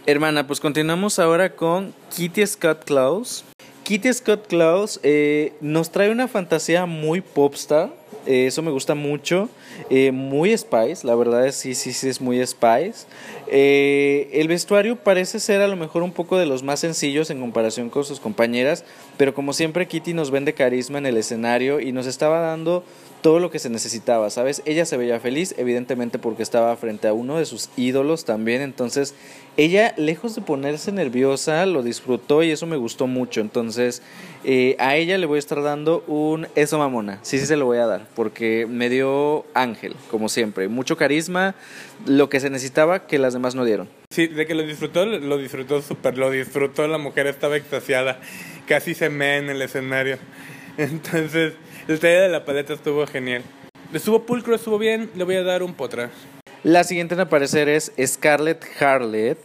Hermana, 0.07 0.47
pues 0.47 0.61
continuamos 0.61 1.19
ahora 1.19 1.55
con 1.57 1.95
Kitty 2.15 2.47
Scott 2.47 2.85
Klaus. 2.85 3.45
Kitty 3.85 4.13
Scott 4.13 4.47
Klaus 4.47 5.01
eh, 5.03 5.55
nos 5.61 5.91
trae 5.91 6.11
una 6.11 6.29
fantasía 6.29 6.87
muy 6.87 7.21
popstar. 7.21 7.91
Eh, 8.27 8.47
eso 8.47 8.63
me 8.63 8.71
gusta 8.71 8.95
mucho. 8.95 9.49
Eh, 9.91 10.13
muy 10.13 10.57
Spice, 10.57 11.07
la 11.07 11.15
verdad 11.15 11.47
es 11.47 11.57
sí, 11.57 11.75
sí, 11.75 11.93
sí, 11.93 12.09
es 12.09 12.21
muy 12.21 12.45
Spice. 12.47 13.07
Eh, 13.47 14.31
el 14.33 14.49
vestuario 14.49 14.97
parece 14.97 15.41
ser 15.41 15.61
a 15.61 15.69
lo 15.69 15.77
mejor 15.77 16.03
un 16.03 16.13
poco 16.13 16.39
de 16.39 16.47
los 16.47 16.63
más 16.63 16.81
sencillos 16.81 17.31
en 17.31 17.41
comparación 17.41 17.91
con 17.91 18.05
sus 18.05 18.21
compañeras, 18.21 18.85
pero 19.17 19.35
como 19.35 19.53
siempre 19.53 19.87
Kitty 19.87 20.15
nos 20.15 20.31
vende 20.31 20.55
carisma 20.55 20.99
en 20.99 21.07
el 21.07 21.17
escenario 21.17 21.81
y 21.81 21.93
nos 21.93 22.07
estaba 22.07 22.41
dando 22.41 22.85
todo 23.25 23.41
lo 23.41 23.51
que 23.51 23.59
se 23.59 23.71
necesitaba, 23.71 24.29
¿sabes? 24.29 24.61
Ella 24.67 24.85
se 24.85 24.99
veía 24.99 25.19
feliz, 25.19 25.55
evidentemente 25.57 26.19
porque 26.19 26.43
estaba 26.43 26.77
frente 26.77 27.09
a 27.09 27.15
uno 27.15 27.39
de 27.39 27.47
sus 27.47 27.71
ídolos 27.75 28.27
también, 28.27 28.61
entonces 28.61 29.15
ella, 29.57 29.95
lejos 29.97 30.35
de 30.35 30.43
ponerse 30.43 30.93
nerviosa, 30.93 31.65
lo 31.65 31.83
disfrutó 31.83 32.43
y 32.43 32.51
eso 32.51 32.67
me 32.67 32.77
gustó 32.77 33.07
mucho, 33.07 33.41
entonces 33.41 34.03
eh, 34.45 34.77
a 34.79 34.97
ella 34.97 35.17
le 35.17 35.25
voy 35.25 35.37
a 35.37 35.39
estar 35.39 35.63
dando 35.63 36.05
un 36.07 36.49
eso 36.55 36.77
mamona, 36.77 37.19
sí, 37.23 37.39
sí 37.39 37.47
se 37.47 37.57
lo 37.57 37.65
voy 37.65 37.79
a 37.79 37.87
dar, 37.87 38.07
porque 38.15 38.67
me 38.69 38.91
dio 38.91 39.47
ángel, 39.55 39.97
como 40.11 40.29
siempre, 40.29 40.69
mucho 40.69 40.99
carisma, 40.99 41.55
lo 42.05 42.29
que 42.29 42.41
se 42.41 42.51
necesitaba 42.51 43.07
que 43.07 43.19
las 43.19 43.33
demás 43.33 43.55
no 43.55 43.65
dieron. 43.65 43.89
Sí, 44.11 44.27
de 44.27 44.45
que 44.45 44.55
lo 44.55 44.65
disfrutó, 44.65 45.07
lo 45.07 45.39
disfrutó 45.39 45.81
súper, 45.81 46.19
lo 46.19 46.31
disfrutó, 46.31 46.87
la 46.89 46.99
mujer 46.99 47.27
estaba 47.27 47.57
extasiada, 47.57 48.21
casi 48.69 48.93
se 48.93 49.09
me 49.09 49.39
en 49.39 49.49
el 49.49 49.63
escenario, 49.63 50.19
entonces 50.77 51.55
el 51.89 52.01
taller 52.01 52.23
de 52.23 52.29
la 52.29 52.45
paleta 52.45 52.73
estuvo 52.73 53.07
genial. 53.07 53.43
Estuvo 53.93 54.25
pulcro, 54.25 54.55
estuvo 54.55 54.79
bien, 54.79 55.11
le 55.15 55.25
voy 55.25 55.37
a 55.37 55.43
dar 55.43 55.63
un 55.63 55.75
potra. 55.75 56.11
La 56.63 56.83
siguiente 56.83 57.15
en 57.15 57.21
aparecer 57.21 57.69
es 57.69 57.93
Scarlett 58.05 58.65
Harlet, 58.81 59.39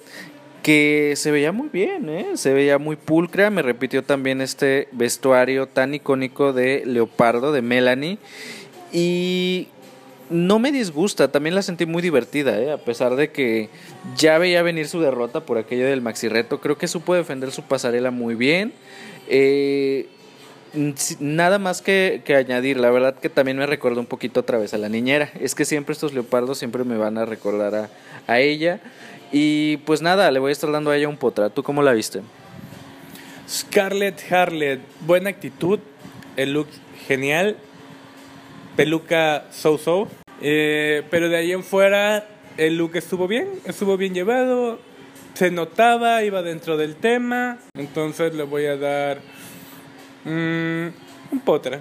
que 0.63 1.13
se 1.17 1.31
veía 1.31 1.51
muy 1.51 1.69
bien, 1.69 2.09
¿eh? 2.09 2.27
se 2.35 2.53
veía 2.53 2.77
muy 2.77 2.95
pulcra. 2.95 3.49
Me 3.49 3.61
repitió 3.61 4.03
también 4.03 4.41
este 4.41 4.87
vestuario 4.91 5.67
tan 5.67 5.93
icónico 5.93 6.53
de 6.53 6.83
Leopardo, 6.85 7.51
de 7.51 7.61
Melanie. 7.61 8.17
Y 8.91 9.67
no 10.29 10.59
me 10.59 10.71
disgusta, 10.71 11.31
también 11.31 11.55
la 11.55 11.61
sentí 11.61 11.85
muy 11.85 12.01
divertida, 12.01 12.59
¿eh? 12.59 12.71
a 12.71 12.77
pesar 12.77 13.15
de 13.15 13.31
que 13.31 13.69
ya 14.15 14.37
veía 14.37 14.63
venir 14.63 14.87
su 14.87 15.01
derrota 15.01 15.41
por 15.41 15.57
aquello 15.57 15.85
del 15.85 16.01
maxi 16.01 16.29
reto. 16.29 16.61
Creo 16.61 16.77
que 16.77 16.87
supo 16.87 17.13
defender 17.13 17.51
su 17.51 17.63
pasarela 17.63 18.11
muy 18.11 18.35
bien. 18.35 18.73
Eh, 19.27 20.07
Nada 21.19 21.59
más 21.59 21.81
que, 21.81 22.21
que, 22.23 22.35
añadir, 22.35 22.77
la 22.77 22.91
verdad 22.91 23.15
que 23.15 23.29
también 23.29 23.57
me 23.57 23.65
recordó 23.65 23.99
un 23.99 24.05
poquito 24.05 24.41
otra 24.41 24.57
vez 24.57 24.73
a 24.73 24.77
la 24.77 24.89
niñera. 24.89 25.31
Es 25.39 25.55
que 25.55 25.65
siempre 25.65 25.93
estos 25.93 26.13
leopardos 26.13 26.57
siempre 26.59 26.83
me 26.83 26.97
van 26.97 27.17
a 27.17 27.25
recordar 27.25 27.75
a, 27.75 27.89
a 28.27 28.39
ella. 28.39 28.79
Y 29.31 29.77
pues 29.77 30.01
nada, 30.01 30.31
le 30.31 30.39
voy 30.39 30.49
a 30.49 30.53
estar 30.53 30.71
dando 30.71 30.91
a 30.91 30.97
ella 30.97 31.07
un 31.07 31.17
potra. 31.17 31.49
¿Tú 31.49 31.63
cómo 31.63 31.81
la 31.81 31.93
viste? 31.93 32.21
Scarlett 33.47 34.31
Harlet, 34.31 34.79
buena 35.01 35.31
actitud, 35.31 35.79
el 36.37 36.53
look 36.53 36.67
genial, 37.07 37.57
peluca 38.75 39.45
so-so. 39.51 40.07
Eh, 40.41 41.03
pero 41.09 41.29
de 41.29 41.37
ahí 41.37 41.51
en 41.51 41.63
fuera 41.63 42.27
el 42.57 42.77
look 42.77 42.95
estuvo 42.95 43.27
bien, 43.27 43.47
estuvo 43.65 43.97
bien 43.97 44.13
llevado, 44.13 44.79
se 45.33 45.49
notaba, 45.49 46.23
iba 46.23 46.41
dentro 46.43 46.77
del 46.77 46.95
tema. 46.95 47.57
Entonces 47.73 48.35
le 48.35 48.43
voy 48.43 48.65
a 48.65 48.77
dar 48.77 49.19
Mm, 50.25 50.87
un 51.31 51.39
potra. 51.43 51.79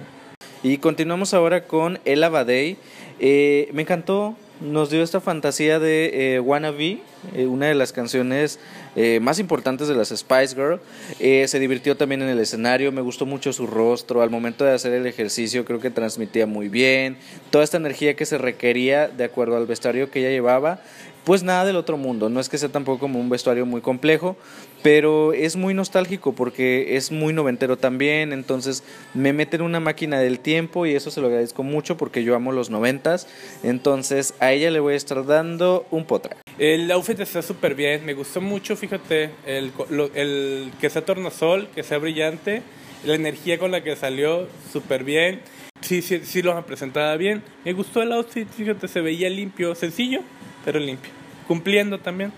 Y 0.63 0.77
continuamos 0.77 1.33
ahora 1.33 1.65
con 1.65 1.99
El 2.05 2.23
Abadei. 2.23 2.77
Eh, 3.19 3.69
me 3.73 3.81
encantó, 3.81 4.35
nos 4.61 4.89
dio 4.89 5.03
esta 5.03 5.21
fantasía 5.21 5.79
de 5.79 6.35
eh, 6.35 6.39
Wannabe, 6.39 6.99
eh, 7.33 7.45
una 7.45 7.67
de 7.67 7.75
las 7.75 7.93
canciones 7.93 8.59
eh, 8.95 9.19
más 9.21 9.39
importantes 9.39 9.87
de 9.87 9.95
las 9.95 10.09
Spice 10.09 10.55
Girl. 10.55 10.79
Eh, 11.19 11.47
se 11.47 11.59
divirtió 11.59 11.95
también 11.95 12.21
en 12.21 12.29
el 12.29 12.39
escenario, 12.39 12.91
me 12.91 13.01
gustó 13.01 13.25
mucho 13.25 13.53
su 13.53 13.67
rostro. 13.67 14.21
Al 14.21 14.29
momento 14.29 14.65
de 14.65 14.73
hacer 14.73 14.93
el 14.93 15.05
ejercicio, 15.05 15.63
creo 15.63 15.79
que 15.79 15.89
transmitía 15.89 16.45
muy 16.45 16.67
bien. 16.69 17.17
Toda 17.51 17.63
esta 17.63 17.77
energía 17.77 18.15
que 18.15 18.25
se 18.25 18.37
requería 18.37 19.07
de 19.07 19.23
acuerdo 19.23 19.55
al 19.57 19.65
vestuario 19.65 20.11
que 20.11 20.19
ella 20.19 20.29
llevaba 20.29 20.81
pues 21.29 21.43
nada 21.43 21.63
del 21.63 21.75
otro 21.75 21.95
mundo. 21.95 22.27
No 22.27 22.39
es 22.39 22.49
que 22.49 22.57
sea 22.57 22.69
tampoco 22.69 22.97
como 22.97 23.19
un 23.19 23.29
vestuario 23.29 23.63
muy 23.63 23.81
complejo, 23.81 24.35
pero 24.81 25.31
es 25.31 25.57
muy 25.57 25.75
nostálgico 25.75 26.33
porque 26.33 26.95
es 26.95 27.11
muy 27.11 27.33
noventero 27.33 27.77
también. 27.77 28.33
Entonces 28.33 28.83
me 29.13 29.31
mete 29.31 29.57
en 29.57 29.61
una 29.61 29.79
máquina 29.79 30.19
del 30.19 30.39
tiempo 30.39 30.87
y 30.87 30.95
eso 30.95 31.11
se 31.11 31.21
lo 31.21 31.27
agradezco 31.27 31.61
mucho 31.61 31.97
porque 31.97 32.23
yo 32.23 32.35
amo 32.35 32.51
los 32.51 32.71
noventas. 32.71 33.27
Entonces 33.61 34.33
a 34.39 34.53
ella 34.53 34.71
le 34.71 34.79
voy 34.79 34.95
a 34.95 34.97
estar 34.97 35.23
dando 35.23 35.85
un 35.91 36.05
potra. 36.05 36.35
El 36.57 36.89
outfit 36.89 37.19
está 37.19 37.43
súper 37.43 37.75
bien, 37.75 38.07
me 38.07 38.15
gustó 38.15 38.41
mucho, 38.41 38.75
fíjate, 38.75 39.29
el, 39.45 39.71
el 40.15 40.71
que 40.81 40.89
sea 40.89 41.05
tornasol, 41.05 41.67
que 41.75 41.83
sea 41.83 41.99
brillante, 41.99 42.63
la 43.05 43.13
energía 43.13 43.59
con 43.59 43.69
la 43.69 43.83
que 43.83 43.95
salió, 43.95 44.47
súper 44.73 45.03
bien. 45.03 45.41
Sí, 45.81 46.01
sí, 46.01 46.21
sí 46.23 46.41
lo 46.41 46.59
presentado 46.65 47.17
bien. 47.17 47.43
Me 47.63 47.73
gustó 47.73 48.01
el 48.01 48.11
outfit, 48.13 48.49
fíjate, 48.49 48.87
se 48.87 48.99
veía 48.99 49.29
limpio, 49.29 49.75
sencillo, 49.75 50.21
pero 50.65 50.79
limpio. 50.79 51.11
Cumpliendo 51.47 51.99
también. 51.99 52.31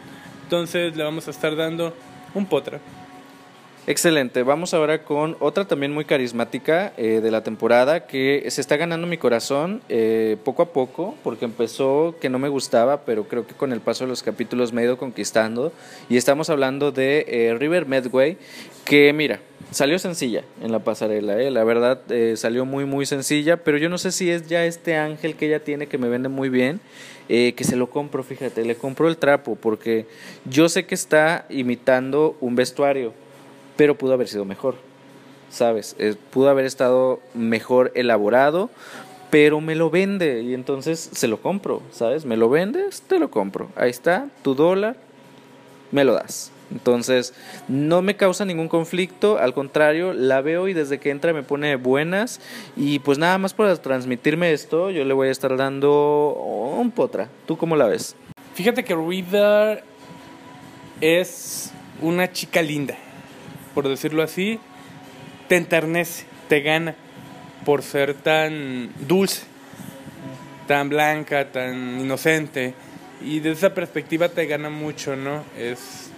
Entonces 0.43 0.95
le 0.95 1.03
vamos 1.03 1.27
a 1.27 1.31
estar 1.31 1.55
dando 1.55 1.95
un 2.33 2.45
potra. 2.45 2.79
Excelente, 3.87 4.43
vamos 4.43 4.75
ahora 4.75 5.03
con 5.03 5.35
otra 5.39 5.65
también 5.65 5.91
muy 5.91 6.05
carismática 6.05 6.93
eh, 6.97 7.19
de 7.19 7.31
la 7.31 7.41
temporada 7.41 8.05
que 8.05 8.45
se 8.49 8.61
está 8.61 8.77
ganando 8.77 9.07
mi 9.07 9.17
corazón 9.17 9.81
eh, 9.89 10.37
poco 10.43 10.61
a 10.61 10.71
poco 10.71 11.15
porque 11.23 11.45
empezó 11.45 12.15
que 12.21 12.29
no 12.29 12.37
me 12.37 12.47
gustaba 12.47 13.05
pero 13.05 13.27
creo 13.27 13.47
que 13.47 13.55
con 13.55 13.73
el 13.73 13.81
paso 13.81 14.03
de 14.03 14.09
los 14.09 14.21
capítulos 14.21 14.71
me 14.71 14.83
he 14.83 14.85
ido 14.85 14.99
conquistando 14.99 15.73
y 16.09 16.17
estamos 16.17 16.51
hablando 16.51 16.91
de 16.91 17.25
eh, 17.27 17.55
River 17.57 17.87
Medway 17.87 18.37
que 18.85 19.13
mira, 19.13 19.39
salió 19.71 19.97
sencilla 19.97 20.43
en 20.61 20.71
la 20.71 20.77
pasarela, 20.77 21.37
la 21.37 21.63
verdad 21.63 22.01
salió 22.35 22.65
muy 22.65 22.85
muy 22.85 23.07
sencilla 23.07 23.57
pero 23.57 23.79
yo 23.79 23.89
no 23.89 23.97
sé 23.97 24.11
si 24.11 24.29
es 24.29 24.47
ya 24.47 24.63
este 24.63 24.95
ángel 24.95 25.33
que 25.35 25.47
ella 25.47 25.63
tiene 25.63 25.87
que 25.87 25.97
me 25.97 26.07
vende 26.07 26.29
muy 26.29 26.49
bien 26.49 26.81
que 27.55 27.63
se 27.63 27.77
lo 27.77 27.89
compro, 27.89 28.23
fíjate, 28.23 28.65
le 28.65 28.75
compro 28.75 29.07
el 29.07 29.15
trapo 29.15 29.55
porque 29.55 30.05
yo 30.43 30.67
sé 30.67 30.85
que 30.85 30.95
está 30.95 31.45
imitando 31.49 32.35
un 32.41 32.55
vestuario 32.55 33.13
pero 33.81 33.97
pudo 33.97 34.13
haber 34.13 34.27
sido 34.27 34.45
mejor, 34.45 34.75
¿sabes? 35.49 35.95
Eh, 35.97 36.13
pudo 36.29 36.49
haber 36.49 36.65
estado 36.65 37.19
mejor 37.33 37.91
elaborado, 37.95 38.69
pero 39.31 39.59
me 39.59 39.73
lo 39.73 39.89
vende 39.89 40.41
y 40.43 40.53
entonces 40.53 41.09
se 41.11 41.27
lo 41.27 41.41
compro, 41.41 41.81
¿sabes? 41.91 42.23
Me 42.23 42.37
lo 42.37 42.47
vendes, 42.47 43.01
te 43.01 43.17
lo 43.17 43.31
compro. 43.31 43.69
Ahí 43.75 43.89
está, 43.89 44.29
tu 44.43 44.53
dólar, 44.53 44.97
me 45.91 46.03
lo 46.03 46.13
das. 46.13 46.51
Entonces, 46.71 47.33
no 47.67 48.01
me 48.01 48.15
causa 48.15 48.45
ningún 48.45 48.67
conflicto, 48.67 49.37
al 49.37 49.53
contrario, 49.53 50.13
la 50.13 50.41
veo 50.41 50.67
y 50.67 50.73
desde 50.73 50.99
que 50.99 51.09
entra 51.09 51.33
me 51.33 51.43
pone 51.43 51.75
buenas. 51.75 52.39
Y 52.75 52.99
pues 52.99 53.17
nada 53.17 53.37
más 53.37 53.53
para 53.53 53.75
transmitirme 53.75 54.53
esto, 54.53 54.89
yo 54.89 55.05
le 55.05 55.13
voy 55.13 55.27
a 55.27 55.31
estar 55.31 55.57
dando 55.57 56.33
un 56.77 56.91
potra. 56.91 57.29
¿Tú 57.45 57.57
cómo 57.57 57.75
la 57.75 57.87
ves? 57.87 58.15
Fíjate 58.53 58.83
que 58.83 58.95
Reader 58.95 59.83
es 61.01 61.71
una 62.01 62.31
chica 62.31 62.61
linda 62.61 62.97
por 63.73 63.87
decirlo 63.87 64.23
así, 64.23 64.59
te 65.47 65.55
enternece, 65.55 66.25
te 66.47 66.61
gana 66.61 66.95
por 67.65 67.83
ser 67.83 68.13
tan 68.13 68.89
dulce, 69.07 69.43
tan 70.67 70.89
blanca, 70.89 71.51
tan 71.51 71.99
inocente. 71.99 72.73
Y 73.23 73.39
desde 73.39 73.67
esa 73.67 73.73
perspectiva 73.73 74.29
te 74.29 74.45
gana 74.45 74.69
mucho, 74.69 75.15
¿no? 75.15 75.43
Es, 75.57 76.10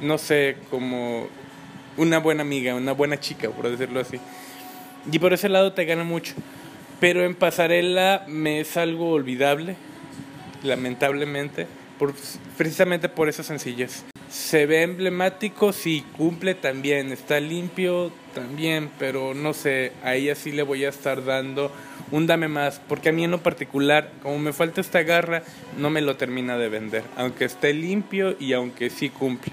no 0.00 0.18
sé, 0.18 0.56
como 0.70 1.28
una 1.96 2.18
buena 2.18 2.42
amiga, 2.42 2.74
una 2.74 2.92
buena 2.92 3.18
chica, 3.18 3.50
por 3.50 3.70
decirlo 3.70 4.00
así. 4.00 4.18
Y 5.10 5.18
por 5.18 5.32
ese 5.32 5.48
lado 5.48 5.72
te 5.72 5.84
gana 5.84 6.04
mucho. 6.04 6.34
Pero 7.00 7.24
en 7.24 7.34
pasarela 7.34 8.24
me 8.28 8.60
es 8.60 8.76
algo 8.76 9.10
olvidable, 9.10 9.76
lamentablemente, 10.62 11.66
por, 11.98 12.14
precisamente 12.56 13.08
por 13.08 13.28
esa 13.28 13.42
sencillez 13.42 14.04
se 14.34 14.66
ve 14.66 14.82
emblemático, 14.82 15.72
sí, 15.72 16.04
cumple 16.16 16.56
también, 16.56 17.12
está 17.12 17.38
limpio 17.38 18.10
también, 18.34 18.90
pero 18.98 19.32
no 19.32 19.54
sé, 19.54 19.92
a 20.02 20.16
ella 20.16 20.34
sí 20.34 20.50
le 20.50 20.64
voy 20.64 20.84
a 20.84 20.88
estar 20.88 21.24
dando 21.24 21.70
un 22.10 22.26
dame 22.26 22.48
más, 22.48 22.80
porque 22.88 23.10
a 23.10 23.12
mí 23.12 23.22
en 23.22 23.30
lo 23.30 23.44
particular, 23.44 24.10
como 24.24 24.40
me 24.40 24.52
falta 24.52 24.80
esta 24.80 25.04
garra, 25.04 25.44
no 25.78 25.88
me 25.88 26.00
lo 26.00 26.16
termina 26.16 26.58
de 26.58 26.68
vender, 26.68 27.04
aunque 27.16 27.44
esté 27.44 27.72
limpio 27.74 28.34
y 28.40 28.54
aunque 28.54 28.90
sí 28.90 29.08
cumple, 29.08 29.52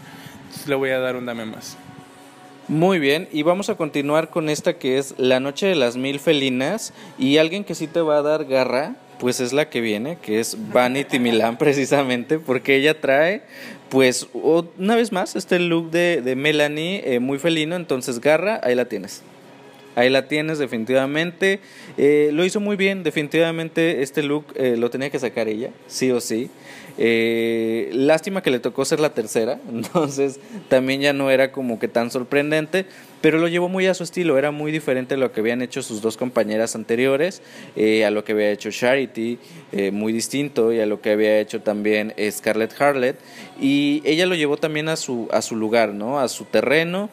le 0.67 0.75
voy 0.75 0.89
a 0.89 1.00
dar 1.00 1.15
un 1.15 1.25
dame 1.25 1.46
más. 1.46 1.77
Muy 2.67 3.00
bien, 3.00 3.27
y 3.31 3.43
vamos 3.43 3.70
a 3.70 3.75
continuar 3.75 4.29
con 4.29 4.48
esta 4.48 4.77
que 4.77 4.98
es 4.98 5.15
La 5.17 5.39
Noche 5.39 5.67
de 5.67 5.75
las 5.75 5.98
Mil 5.98 6.20
Felinas, 6.20 6.93
y 7.17 7.38
alguien 7.38 7.63
que 7.63 7.75
sí 7.75 7.88
te 7.88 8.01
va 8.01 8.17
a 8.17 8.22
dar 8.22 8.46
garra, 8.46 8.96
pues 9.20 9.39
es 9.39 9.51
la 9.51 9.70
que 9.70 9.81
viene, 9.81 10.17
que 10.22 10.39
es 10.39 10.55
Vanity 10.72 11.20
Milan 11.20 11.58
precisamente, 11.60 12.39
porque 12.39 12.75
ella 12.75 13.01
trae, 13.01 13.43
pues 13.89 14.27
una 14.34 14.96
vez 14.96 15.12
más, 15.12 15.36
este 15.36 15.60
look 15.60 15.91
de, 15.91 16.22
de 16.22 16.36
Melanie 16.36 17.03
eh, 17.05 17.20
muy 17.20 17.39
felino, 17.39 17.75
entonces 17.75 18.22
garra, 18.22 18.62
ahí 18.63 18.74
la 18.74 18.86
tienes. 18.86 19.22
Ahí 19.96 20.10
la 20.10 20.27
tienes 20.27 20.58
definitivamente. 20.58 21.60
Eh, 21.98 22.29
lo 22.31 22.46
hizo 22.46 22.60
muy 22.60 22.77
bien, 22.77 23.03
definitivamente 23.03 24.01
este 24.01 24.24
look 24.24 24.46
eh, 24.55 24.77
lo 24.77 24.89
tenía 24.89 25.10
que 25.10 25.20
sacar 25.20 25.48
ella, 25.48 25.72
sí 25.88 26.12
o 26.12 26.22
sí. 26.22 26.50
Eh, 26.98 27.89
lástima 27.93 28.41
que 28.41 28.51
le 28.51 28.60
tocó 28.60 28.86
ser 28.86 29.00
la 29.00 29.13
tercera, 29.13 29.60
entonces 29.71 30.39
también 30.69 31.01
ya 31.01 31.13
no 31.13 31.29
era 31.29 31.51
como 31.51 31.79
que 31.79 31.88
tan 31.88 32.12
sorprendente, 32.12 32.86
pero 33.21 33.38
lo 33.38 33.48
llevó 33.48 33.69
muy 33.69 33.86
a 33.86 33.93
su 33.93 34.03
estilo, 34.03 34.38
era 34.38 34.51
muy 34.51 34.71
diferente 34.71 35.13
a 35.13 35.17
lo 35.17 35.31
que 35.31 35.41
habían 35.41 35.62
hecho 35.62 35.83
sus 35.83 36.01
dos 36.01 36.17
compañeras 36.17 36.75
anteriores, 36.75 37.41
eh, 37.75 38.03
a 38.03 38.12
lo 38.12 38.24
que 38.24 38.31
había 38.31 38.50
hecho 38.50 38.71
Charity, 38.71 39.38
eh, 39.71 39.91
muy 39.91 40.12
distinto, 40.12 40.74
y 40.74 40.79
a 40.79 40.88
lo 40.88 41.01
que 41.01 41.12
había 41.12 41.39
hecho 41.39 41.62
también 41.62 42.13
Scarlett 42.31 42.79
Harlett, 42.81 43.17
y 43.60 44.01
ella 44.05 44.25
lo 44.25 44.33
llevó 44.33 44.57
también 44.57 44.89
a 44.89 44.95
su, 44.95 45.27
a 45.31 45.43
su 45.43 45.55
lugar, 45.55 45.93
¿no? 45.93 46.19
a 46.19 46.27
su 46.27 46.45
terreno, 46.45 47.10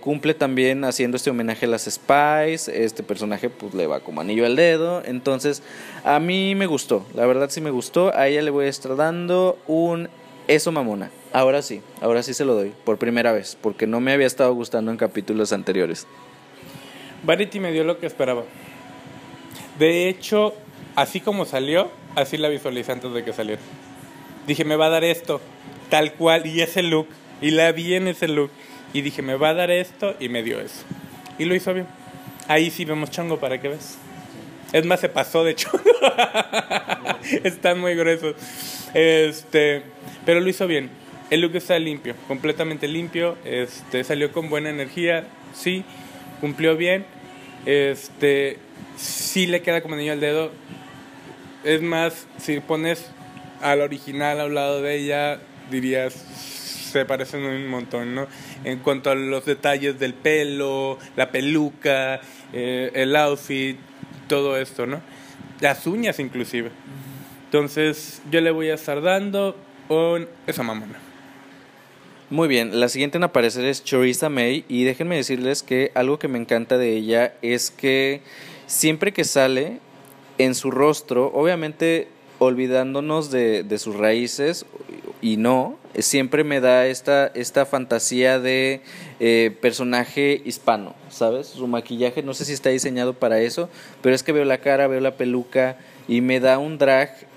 cumple 0.00 0.34
también 0.34 0.84
haciendo 0.84 1.16
este 1.16 1.30
homenaje 1.30 1.66
a 1.66 1.68
las 1.68 1.84
Spies, 1.90 2.68
este 2.68 3.02
personaje 3.02 3.50
pues 3.50 3.74
le 3.74 3.86
va 3.86 4.00
como 4.00 4.20
anillo 4.20 4.46
al 4.46 4.56
dedo, 4.56 5.02
entonces 5.04 5.62
a 6.04 6.20
mí 6.20 6.54
me 6.54 6.66
gustó, 6.66 7.06
la 7.14 7.26
verdad 7.26 7.50
sí 7.50 7.60
me 7.60 7.70
gustó, 7.70 8.14
a 8.14 8.28
ella 8.28 8.42
le 8.42 8.50
voy 8.50 8.66
a 8.66 8.68
dando 8.96 9.58
un 9.66 10.08
eso 10.46 10.72
mamona. 10.72 11.10
Ahora 11.32 11.62
sí, 11.62 11.80
ahora 12.00 12.22
sí 12.22 12.34
se 12.34 12.44
lo 12.44 12.54
doy, 12.54 12.72
por 12.84 12.98
primera 12.98 13.32
vez, 13.32 13.56
porque 13.60 13.86
no 13.86 14.00
me 14.00 14.12
había 14.12 14.26
estado 14.26 14.54
gustando 14.54 14.90
en 14.90 14.96
capítulos 14.96 15.52
anteriores. 15.52 16.06
Vanity 17.24 17.60
me 17.60 17.72
dio 17.72 17.84
lo 17.84 17.98
que 17.98 18.06
esperaba. 18.06 18.44
De 19.78 20.08
hecho, 20.08 20.54
así 20.94 21.20
como 21.20 21.46
salió, 21.46 21.90
así 22.14 22.36
la 22.36 22.48
visualicé 22.48 22.92
antes 22.92 23.12
de 23.12 23.24
que 23.24 23.32
saliera. 23.32 23.62
Dije, 24.46 24.64
me 24.64 24.76
va 24.76 24.86
a 24.86 24.90
dar 24.90 25.04
esto, 25.04 25.40
tal 25.88 26.12
cual, 26.12 26.46
y 26.46 26.60
ese 26.60 26.82
look, 26.82 27.08
y 27.40 27.50
la 27.50 27.72
vi 27.72 27.94
en 27.94 28.08
ese 28.08 28.28
look, 28.28 28.50
y 28.92 29.00
dije, 29.00 29.22
me 29.22 29.36
va 29.36 29.48
a 29.48 29.54
dar 29.54 29.70
esto, 29.70 30.14
y 30.20 30.28
me 30.28 30.42
dio 30.42 30.60
eso. 30.60 30.84
Y 31.38 31.46
lo 31.46 31.54
hizo 31.54 31.72
bien. 31.72 31.86
Ahí 32.46 32.70
sí 32.70 32.84
vemos 32.84 33.10
chango 33.10 33.40
para 33.40 33.60
que 33.60 33.68
ves. 33.68 33.96
Es 34.72 34.84
más, 34.84 35.00
se 35.00 35.08
pasó 35.08 35.42
de 35.44 35.52
hecho. 35.52 35.70
Están 37.44 37.80
muy 37.80 37.94
gruesos. 37.94 38.36
Este, 38.94 39.82
pero 40.24 40.40
lo 40.40 40.48
hizo 40.48 40.66
bien. 40.66 40.90
El 41.30 41.40
look 41.40 41.56
está 41.56 41.78
limpio, 41.78 42.14
completamente 42.28 42.88
limpio. 42.88 43.36
Este, 43.44 44.04
salió 44.04 44.32
con 44.32 44.48
buena 44.48 44.70
energía, 44.70 45.24
sí, 45.52 45.84
cumplió 46.40 46.76
bien. 46.76 47.04
Este, 47.66 48.58
sí 48.96 49.46
le 49.46 49.62
queda 49.62 49.82
como 49.82 49.96
niño 49.96 50.12
al 50.12 50.20
dedo. 50.20 50.52
Es 51.64 51.82
más, 51.82 52.26
si 52.38 52.60
pones 52.60 53.10
al 53.62 53.80
original 53.80 54.40
al 54.40 54.54
lado 54.54 54.82
de 54.82 54.96
ella, 54.96 55.40
dirías 55.70 56.14
se 56.94 57.04
parecen 57.04 57.42
un 57.42 57.66
montón, 57.66 58.14
¿no? 58.14 58.28
En 58.62 58.78
cuanto 58.78 59.10
a 59.10 59.16
los 59.16 59.44
detalles 59.44 59.98
del 59.98 60.14
pelo, 60.14 60.96
la 61.16 61.32
peluca, 61.32 62.20
eh, 62.52 62.92
el 62.94 63.16
outfit, 63.16 63.76
todo 64.28 64.56
esto, 64.56 64.86
¿no? 64.86 65.00
Las 65.60 65.88
uñas 65.88 66.20
inclusive. 66.20 66.70
Entonces 67.54 68.20
yo 68.32 68.40
le 68.40 68.50
voy 68.50 68.70
a 68.70 68.74
estar 68.74 69.00
dando 69.00 69.54
un 69.88 70.26
esa 70.48 70.64
mamona. 70.64 70.98
Muy 72.28 72.48
bien, 72.48 72.80
la 72.80 72.88
siguiente 72.88 73.16
en 73.16 73.22
aparecer 73.22 73.64
es 73.64 73.84
Choriza 73.84 74.28
May 74.28 74.64
y 74.66 74.82
déjenme 74.82 75.14
decirles 75.14 75.62
que 75.62 75.92
algo 75.94 76.18
que 76.18 76.26
me 76.26 76.40
encanta 76.40 76.78
de 76.78 76.96
ella 76.96 77.34
es 77.42 77.70
que 77.70 78.22
siempre 78.66 79.12
que 79.12 79.22
sale 79.22 79.78
en 80.38 80.56
su 80.56 80.72
rostro, 80.72 81.30
obviamente 81.32 82.08
olvidándonos 82.40 83.30
de, 83.30 83.62
de 83.62 83.78
sus 83.78 83.94
raíces 83.94 84.66
y 85.22 85.36
no, 85.36 85.78
siempre 85.96 86.42
me 86.42 86.58
da 86.58 86.88
esta, 86.88 87.28
esta 87.28 87.66
fantasía 87.66 88.40
de 88.40 88.80
eh, 89.20 89.56
personaje 89.60 90.42
hispano, 90.44 90.96
¿sabes? 91.08 91.46
Su 91.46 91.68
maquillaje, 91.68 92.24
no 92.24 92.34
sé 92.34 92.46
si 92.46 92.52
está 92.52 92.70
diseñado 92.70 93.14
para 93.14 93.38
eso, 93.38 93.68
pero 94.02 94.16
es 94.16 94.24
que 94.24 94.32
veo 94.32 94.44
la 94.44 94.58
cara, 94.58 94.88
veo 94.88 94.98
la 94.98 95.16
peluca 95.16 95.78
y 96.08 96.20
me 96.20 96.40
da 96.40 96.58
un 96.58 96.78
drag 96.78 97.32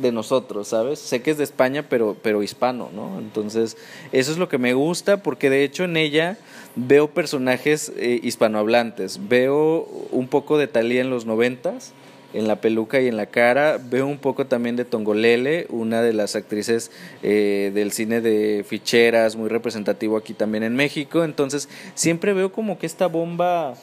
de 0.00 0.12
nosotros, 0.12 0.68
¿sabes? 0.68 0.98
Sé 0.98 1.22
que 1.22 1.30
es 1.30 1.38
de 1.38 1.44
España, 1.44 1.86
pero, 1.88 2.16
pero 2.22 2.42
hispano, 2.42 2.90
¿no? 2.94 3.18
Entonces, 3.18 3.76
eso 4.12 4.32
es 4.32 4.38
lo 4.38 4.48
que 4.48 4.58
me 4.58 4.74
gusta, 4.74 5.22
porque 5.22 5.50
de 5.50 5.64
hecho 5.64 5.84
en 5.84 5.96
ella 5.96 6.38
veo 6.76 7.08
personajes 7.08 7.92
eh, 7.96 8.20
hispanohablantes, 8.22 9.28
veo 9.28 9.88
un 10.10 10.28
poco 10.28 10.58
de 10.58 10.68
Talía 10.68 11.00
en 11.00 11.10
los 11.10 11.26
noventas, 11.26 11.92
en 12.32 12.46
la 12.46 12.60
peluca 12.60 13.00
y 13.00 13.08
en 13.08 13.16
la 13.16 13.26
cara. 13.26 13.78
Veo 13.82 14.06
un 14.06 14.18
poco 14.18 14.46
también 14.46 14.76
de 14.76 14.84
Tongolele, 14.84 15.66
una 15.68 16.02
de 16.02 16.12
las 16.12 16.36
actrices 16.36 16.90
eh, 17.22 17.72
del 17.74 17.92
cine 17.92 18.20
de 18.20 18.64
ficheras, 18.66 19.36
muy 19.36 19.48
representativo 19.48 20.16
aquí 20.16 20.34
también 20.34 20.62
en 20.62 20.76
México. 20.76 21.24
Entonces, 21.24 21.68
siempre 21.94 22.32
veo 22.32 22.52
como 22.52 22.78
que 22.78 22.86
esta 22.86 23.06
bomba 23.06 23.74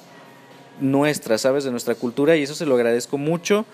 nuestra, 0.79 1.37
¿sabes? 1.37 1.63
De 1.63 1.71
nuestra 1.71 1.95
cultura 1.95 2.35
y 2.35 2.43
eso 2.43 2.55
se 2.55 2.65
lo 2.65 2.75
agradezco 2.75 3.17
mucho. 3.17 3.65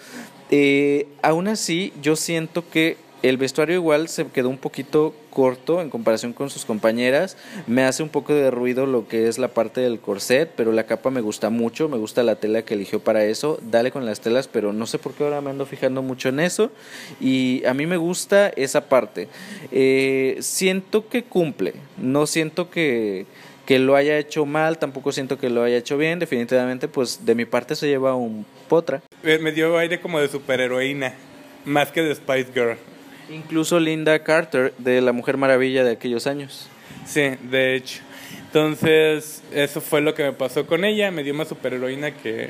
Eh, 0.55 1.07
aún 1.23 1.47
así, 1.47 1.91
yo 1.99 2.15
siento 2.15 2.63
que 2.69 2.97
el 3.23 3.37
vestuario 3.37 3.73
igual 3.73 4.07
se 4.07 4.27
quedó 4.27 4.49
un 4.49 4.59
poquito 4.59 5.15
corto 5.31 5.81
en 5.81 5.89
comparación 5.89 6.31
con 6.31 6.51
sus 6.51 6.63
compañeras. 6.63 7.37
Me 7.65 7.83
hace 7.85 8.03
un 8.03 8.09
poco 8.09 8.35
de 8.35 8.51
ruido 8.51 8.85
lo 8.85 9.07
que 9.07 9.27
es 9.27 9.39
la 9.39 9.47
parte 9.47 9.81
del 9.81 9.99
corset, 9.99 10.51
pero 10.55 10.71
la 10.71 10.83
capa 10.83 11.09
me 11.09 11.21
gusta 11.21 11.49
mucho, 11.49 11.89
me 11.89 11.97
gusta 11.97 12.21
la 12.21 12.35
tela 12.35 12.61
que 12.61 12.75
eligió 12.75 12.99
para 12.99 13.25
eso. 13.25 13.57
Dale 13.63 13.89
con 13.89 14.05
las 14.05 14.19
telas, 14.19 14.47
pero 14.47 14.73
no 14.73 14.85
sé 14.85 14.99
por 14.99 15.13
qué 15.13 15.23
ahora 15.23 15.41
me 15.41 15.49
ando 15.49 15.65
fijando 15.65 16.03
mucho 16.03 16.29
en 16.29 16.39
eso. 16.39 16.69
Y 17.19 17.65
a 17.65 17.73
mí 17.73 17.87
me 17.87 17.97
gusta 17.97 18.49
esa 18.49 18.89
parte. 18.89 19.29
Eh, 19.71 20.37
siento 20.41 21.09
que 21.09 21.23
cumple, 21.23 21.73
no 21.97 22.27
siento 22.27 22.69
que 22.69 23.25
que 23.65 23.79
lo 23.79 23.95
haya 23.95 24.17
hecho 24.17 24.45
mal, 24.45 24.77
tampoco 24.77 25.11
siento 25.11 25.37
que 25.37 25.49
lo 25.49 25.63
haya 25.63 25.77
hecho 25.77 25.97
bien, 25.97 26.19
definitivamente 26.19 26.87
pues 26.87 27.25
de 27.25 27.35
mi 27.35 27.45
parte 27.45 27.75
se 27.75 27.87
lleva 27.87 28.15
un 28.15 28.45
potra. 28.67 29.01
Me 29.23 29.51
dio 29.51 29.77
aire 29.77 29.99
como 29.99 30.19
de 30.19 30.27
superheroína, 30.27 31.13
más 31.65 31.91
que 31.91 32.01
de 32.01 32.13
Spice 32.15 32.51
Girl. 32.53 32.77
Incluso 33.29 33.79
Linda 33.79 34.21
Carter 34.23 34.73
de 34.77 35.01
La 35.01 35.13
Mujer 35.13 35.37
Maravilla 35.37 35.83
de 35.83 35.91
aquellos 35.91 36.27
años. 36.27 36.67
Sí, 37.05 37.21
de 37.49 37.75
hecho. 37.75 38.01
Entonces, 38.47 39.41
eso 39.53 39.81
fue 39.81 40.01
lo 40.01 40.13
que 40.13 40.23
me 40.23 40.33
pasó 40.33 40.67
con 40.67 40.85
ella. 40.85 41.09
Me 41.09 41.23
dio 41.23 41.33
más 41.33 41.47
superheroína 41.47 42.11
que, 42.11 42.49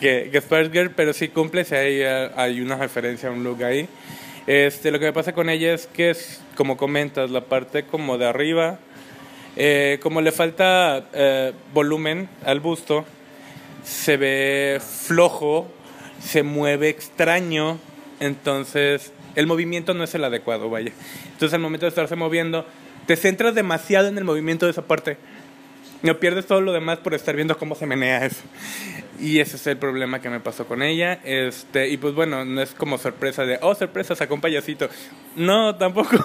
que, 0.00 0.28
que 0.30 0.40
Spice 0.40 0.70
Girl, 0.70 0.90
pero 0.90 1.12
sí 1.12 1.28
cumple. 1.28 1.64
Si 1.64 1.74
hay, 1.74 2.02
hay 2.02 2.60
una 2.60 2.76
referencia 2.76 3.28
a 3.28 3.32
un 3.32 3.42
look 3.42 3.64
ahí. 3.64 3.88
Este, 4.46 4.92
lo 4.92 5.00
que 5.00 5.06
me 5.06 5.12
pasa 5.12 5.32
con 5.32 5.50
ella 5.50 5.74
es 5.74 5.88
que, 5.88 6.10
es, 6.10 6.40
como 6.54 6.76
comentas, 6.76 7.30
la 7.30 7.40
parte 7.40 7.84
como 7.84 8.18
de 8.18 8.26
arriba, 8.26 8.78
eh, 9.56 9.98
como 10.02 10.20
le 10.20 10.32
falta 10.32 11.08
eh, 11.12 11.52
volumen 11.72 12.28
al 12.44 12.60
busto, 12.60 13.04
se 13.84 14.16
ve 14.16 14.80
flojo, 14.80 15.66
se 16.20 16.42
mueve 16.42 16.88
extraño. 16.88 17.78
Entonces, 18.20 19.12
el 19.34 19.46
movimiento 19.46 19.94
no 19.94 20.04
es 20.04 20.14
el 20.14 20.24
adecuado, 20.24 20.68
vaya. 20.70 20.92
Entonces 21.24 21.54
al 21.54 21.60
momento 21.60 21.86
de 21.86 21.90
estarse 21.90 22.16
moviendo, 22.16 22.66
te 23.06 23.16
centras 23.16 23.54
demasiado 23.54 24.08
en 24.08 24.18
el 24.18 24.24
movimiento 24.24 24.66
de 24.66 24.72
esa 24.72 24.82
parte. 24.82 25.18
No 26.06 26.20
pierdes 26.20 26.46
todo 26.46 26.60
lo 26.60 26.72
demás 26.72 26.98
por 26.98 27.14
estar 27.14 27.34
viendo 27.34 27.58
cómo 27.58 27.74
se 27.74 27.84
menea 27.84 28.24
eso. 28.24 28.42
Y 29.18 29.40
ese 29.40 29.56
es 29.56 29.66
el 29.66 29.76
problema 29.76 30.20
que 30.20 30.30
me 30.30 30.38
pasó 30.38 30.64
con 30.64 30.80
ella. 30.80 31.18
Este, 31.24 31.88
y 31.88 31.96
pues 31.96 32.14
bueno, 32.14 32.44
no 32.44 32.62
es 32.62 32.74
como 32.74 32.96
sorpresa 32.96 33.44
de, 33.44 33.58
oh, 33.60 33.74
sorpresa, 33.74 34.14
sacó 34.14 34.34
un 34.34 34.40
payasito. 34.40 34.88
No, 35.34 35.74
tampoco. 35.74 36.16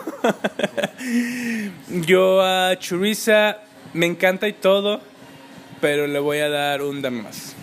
Yo 2.06 2.44
a 2.44 2.78
Churisa 2.78 3.58
me 3.96 4.06
encanta 4.06 4.48
y 4.48 4.54
todo, 4.54 5.02
pero 5.82 6.06
le 6.06 6.20
voy 6.20 6.38
a 6.38 6.50
dar 6.50 6.84
un 6.84 7.02
dame 7.02 7.24
más. 7.24 7.56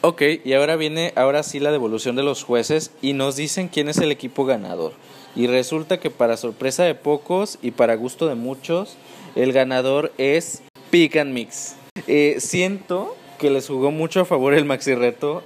Ok, 0.00 0.22
y 0.42 0.54
ahora 0.54 0.76
viene, 0.76 1.12
ahora 1.14 1.42
sí 1.42 1.60
la 1.60 1.72
devolución 1.72 2.16
de 2.16 2.22
los 2.22 2.42
jueces 2.42 2.90
y 3.02 3.12
nos 3.12 3.36
dicen 3.36 3.68
quién 3.68 3.90
es 3.90 3.98
el 3.98 4.12
equipo 4.12 4.46
ganador. 4.46 4.94
Y 5.36 5.46
resulta 5.46 6.00
que 6.00 6.08
para 6.08 6.38
sorpresa 6.38 6.84
de 6.84 6.94
pocos 6.94 7.58
y 7.60 7.72
para 7.72 7.96
gusto 7.96 8.28
de 8.28 8.34
muchos, 8.34 8.96
el 9.34 9.52
ganador 9.52 10.10
es 10.16 10.62
Pick 10.92 11.16
and 11.16 11.32
Mix. 11.32 11.74
Eh, 12.06 12.36
siento 12.38 13.16
que 13.38 13.48
les 13.48 13.66
jugó 13.66 13.90
mucho 13.90 14.20
a 14.20 14.24
favor 14.26 14.52
el 14.52 14.66
maxi 14.66 14.94
reto 14.94 15.42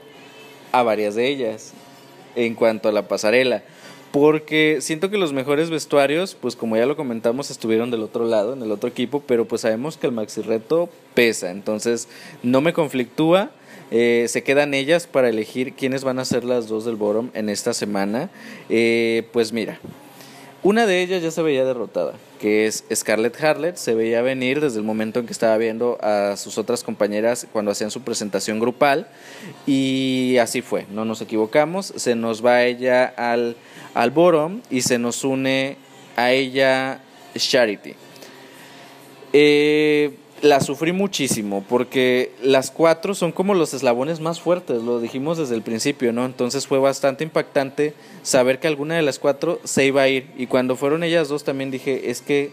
a 0.72 0.82
varias 0.82 1.14
de 1.14 1.28
ellas 1.28 1.72
en 2.34 2.56
cuanto 2.56 2.88
a 2.88 2.92
la 2.92 3.06
pasarela. 3.06 3.62
porque 4.10 4.78
siento 4.80 5.08
que 5.08 5.18
los 5.18 5.32
mejores 5.32 5.70
vestuarios, 5.70 6.34
pues 6.34 6.56
como 6.56 6.76
ya 6.76 6.86
lo 6.86 6.96
comentamos, 6.96 7.52
estuvieron 7.52 7.92
del 7.92 8.02
otro 8.02 8.24
lado, 8.24 8.54
en 8.54 8.62
el 8.62 8.72
otro 8.72 8.88
equipo, 8.88 9.22
pero 9.24 9.46
pues 9.46 9.60
sabemos 9.60 9.96
que 9.96 10.08
el 10.08 10.12
maxi 10.12 10.42
reto 10.42 10.88
pesa, 11.14 11.52
entonces 11.52 12.08
no 12.42 12.60
me 12.60 12.72
conflictúa. 12.72 13.50
Eh, 13.92 14.26
se 14.28 14.42
quedan 14.42 14.74
ellas 14.74 15.06
para 15.06 15.28
elegir 15.28 15.74
quiénes 15.74 16.02
van 16.02 16.18
a 16.18 16.24
ser 16.24 16.42
las 16.42 16.66
dos 16.66 16.84
del 16.84 16.96
bottom 16.96 17.30
en 17.34 17.48
esta 17.50 17.72
semana. 17.72 18.30
Eh, 18.68 19.28
pues 19.32 19.52
mira, 19.52 19.78
una 20.66 20.84
de 20.84 21.00
ellas 21.00 21.22
ya 21.22 21.30
se 21.30 21.42
veía 21.42 21.64
derrotada, 21.64 22.14
que 22.40 22.66
es 22.66 22.82
Scarlett 22.92 23.40
Harlet. 23.40 23.76
Se 23.76 23.94
veía 23.94 24.20
venir 24.20 24.60
desde 24.60 24.78
el 24.78 24.84
momento 24.84 25.20
en 25.20 25.26
que 25.26 25.32
estaba 25.32 25.56
viendo 25.58 25.96
a 26.02 26.36
sus 26.36 26.58
otras 26.58 26.82
compañeras 26.82 27.46
cuando 27.52 27.70
hacían 27.70 27.92
su 27.92 28.00
presentación 28.00 28.58
grupal. 28.58 29.06
Y 29.64 30.38
así 30.38 30.62
fue, 30.62 30.84
no 30.90 31.04
nos 31.04 31.20
equivocamos. 31.20 31.92
Se 31.94 32.16
nos 32.16 32.44
va 32.44 32.64
ella 32.64 33.04
al, 33.04 33.54
al 33.94 34.12
y 34.68 34.80
se 34.80 34.98
nos 34.98 35.22
une 35.22 35.76
a 36.16 36.32
ella 36.32 37.00
Charity. 37.36 37.94
Eh, 39.32 40.16
la 40.42 40.60
sufrí 40.60 40.92
muchísimo 40.92 41.64
porque 41.68 42.32
las 42.42 42.70
cuatro 42.70 43.14
son 43.14 43.32
como 43.32 43.54
los 43.54 43.72
eslabones 43.74 44.20
más 44.20 44.40
fuertes, 44.40 44.82
lo 44.82 45.00
dijimos 45.00 45.38
desde 45.38 45.54
el 45.54 45.62
principio, 45.62 46.12
¿no? 46.12 46.26
Entonces 46.26 46.66
fue 46.66 46.78
bastante 46.78 47.24
impactante 47.24 47.94
saber 48.22 48.58
que 48.58 48.68
alguna 48.68 48.96
de 48.96 49.02
las 49.02 49.18
cuatro 49.18 49.60
se 49.64 49.86
iba 49.86 50.02
a 50.02 50.08
ir 50.08 50.26
y 50.36 50.46
cuando 50.46 50.76
fueron 50.76 51.02
ellas 51.02 51.28
dos 51.28 51.44
también 51.44 51.70
dije, 51.70 52.10
es 52.10 52.20
que 52.20 52.50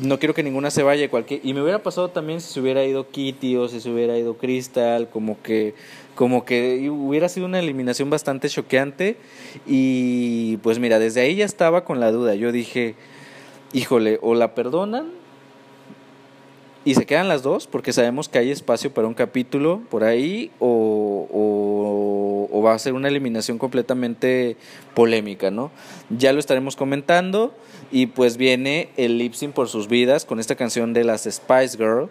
no 0.00 0.18
quiero 0.18 0.34
que 0.34 0.42
ninguna 0.42 0.70
se 0.70 0.82
vaya 0.82 1.08
cualquier 1.10 1.40
y 1.44 1.54
me 1.54 1.62
hubiera 1.62 1.82
pasado 1.82 2.08
también 2.08 2.40
si 2.40 2.54
se 2.54 2.60
hubiera 2.60 2.84
ido 2.84 3.08
Kitty 3.10 3.56
o 3.56 3.68
si 3.68 3.80
se 3.80 3.90
hubiera 3.90 4.18
ido 4.18 4.36
Crystal, 4.36 5.08
como 5.08 5.40
que 5.42 5.74
como 6.14 6.44
que 6.44 6.90
hubiera 6.90 7.28
sido 7.28 7.46
una 7.46 7.58
eliminación 7.58 8.10
bastante 8.10 8.48
choqueante 8.48 9.16
y 9.66 10.56
pues 10.58 10.78
mira, 10.78 10.98
desde 10.98 11.20
ahí 11.20 11.36
ya 11.36 11.44
estaba 11.44 11.84
con 11.84 12.00
la 12.00 12.10
duda. 12.12 12.34
Yo 12.34 12.52
dije, 12.52 12.96
híjole, 13.72 14.18
o 14.22 14.34
la 14.34 14.54
perdonan 14.54 15.21
y 16.84 16.94
se 16.94 17.06
quedan 17.06 17.28
las 17.28 17.42
dos 17.42 17.66
porque 17.66 17.92
sabemos 17.92 18.28
que 18.28 18.38
hay 18.38 18.50
espacio 18.50 18.92
para 18.92 19.06
un 19.06 19.14
capítulo 19.14 19.82
por 19.90 20.04
ahí 20.04 20.50
o, 20.58 21.28
va 22.64 22.74
a 22.74 22.78
ser 22.78 22.92
una 22.92 23.08
eliminación 23.08 23.58
completamente 23.58 24.56
polémica, 24.94 25.50
¿no? 25.50 25.72
Ya 26.16 26.32
lo 26.32 26.38
estaremos 26.38 26.76
comentando 26.76 27.52
y 27.90 28.06
pues 28.06 28.36
viene 28.36 28.90
el 28.96 29.18
lip 29.18 29.34
sync 29.34 29.52
por 29.52 29.68
sus 29.68 29.88
vidas 29.88 30.24
con 30.24 30.38
esta 30.38 30.54
canción 30.54 30.92
de 30.92 31.02
las 31.02 31.22
Spice 31.22 31.76
Girl 31.76 32.08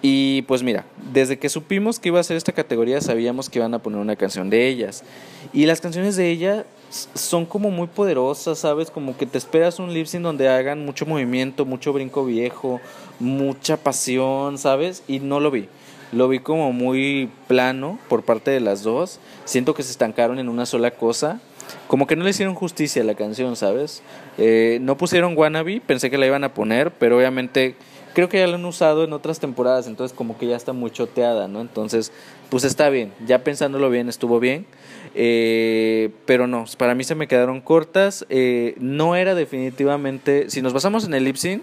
y 0.00 0.40
pues 0.42 0.62
mira, 0.62 0.86
desde 1.12 1.38
que 1.38 1.50
supimos 1.50 1.98
que 1.98 2.08
iba 2.08 2.18
a 2.18 2.22
ser 2.22 2.38
esta 2.38 2.52
categoría 2.52 3.02
sabíamos 3.02 3.50
que 3.50 3.58
iban 3.58 3.74
a 3.74 3.80
poner 3.80 4.00
una 4.00 4.16
canción 4.16 4.48
de 4.48 4.68
ellas 4.68 5.04
y 5.52 5.66
las 5.66 5.82
canciones 5.82 6.16
de 6.16 6.30
ella 6.30 6.64
son 6.90 7.46
como 7.46 7.70
muy 7.70 7.86
poderosas, 7.86 8.58
¿sabes? 8.58 8.90
Como 8.90 9.16
que 9.16 9.26
te 9.26 9.38
esperas 9.38 9.78
un 9.78 9.94
lip 9.94 10.06
sync 10.06 10.22
donde 10.22 10.48
hagan 10.48 10.84
mucho 10.84 11.06
movimiento, 11.06 11.64
mucho 11.64 11.92
brinco 11.92 12.24
viejo, 12.24 12.80
mucha 13.18 13.76
pasión, 13.76 14.58
¿sabes? 14.58 15.02
Y 15.06 15.20
no 15.20 15.40
lo 15.40 15.50
vi. 15.50 15.68
Lo 16.12 16.28
vi 16.28 16.40
como 16.40 16.72
muy 16.72 17.30
plano 17.46 17.98
por 18.08 18.24
parte 18.24 18.50
de 18.50 18.60
las 18.60 18.82
dos. 18.82 19.20
Siento 19.44 19.74
que 19.74 19.84
se 19.84 19.92
estancaron 19.92 20.40
en 20.40 20.48
una 20.48 20.66
sola 20.66 20.90
cosa. 20.90 21.40
Como 21.86 22.08
que 22.08 22.16
no 22.16 22.24
le 22.24 22.30
hicieron 22.30 22.56
justicia 22.56 23.02
a 23.02 23.04
la 23.04 23.14
canción, 23.14 23.54
¿sabes? 23.54 24.02
Eh, 24.36 24.78
no 24.80 24.96
pusieron 24.96 25.36
Wannabe, 25.36 25.80
pensé 25.80 26.10
que 26.10 26.18
la 26.18 26.26
iban 26.26 26.42
a 26.42 26.52
poner, 26.52 26.90
pero 26.90 27.16
obviamente 27.16 27.76
creo 28.12 28.28
que 28.28 28.38
ya 28.38 28.46
la 28.48 28.56
han 28.56 28.64
usado 28.64 29.04
en 29.04 29.12
otras 29.12 29.38
temporadas, 29.38 29.86
entonces 29.86 30.16
como 30.16 30.36
que 30.36 30.46
ya 30.46 30.56
está 30.56 30.72
muy 30.72 30.90
choteada, 30.90 31.46
¿no? 31.46 31.60
Entonces, 31.60 32.12
pues 32.48 32.64
está 32.64 32.90
bien, 32.90 33.12
ya 33.24 33.44
pensándolo 33.44 33.88
bien, 33.90 34.08
estuvo 34.08 34.40
bien. 34.40 34.66
Eh, 35.14 36.10
pero 36.26 36.46
no, 36.46 36.64
para 36.76 36.94
mí 36.94 37.04
se 37.04 37.14
me 37.14 37.28
quedaron 37.28 37.60
cortas. 37.60 38.26
Eh, 38.28 38.74
no 38.78 39.16
era 39.16 39.34
definitivamente, 39.34 40.50
si 40.50 40.62
nos 40.62 40.72
basamos 40.72 41.04
en 41.04 41.14
el 41.14 41.24
lip 41.24 41.36
sync, 41.36 41.62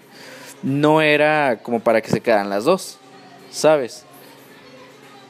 no 0.63 1.01
era 1.01 1.59
como 1.61 1.79
para 1.79 2.01
que 2.01 2.09
se 2.09 2.21
quedaran 2.21 2.49
las 2.49 2.65
dos, 2.65 2.97
¿sabes? 3.49 4.05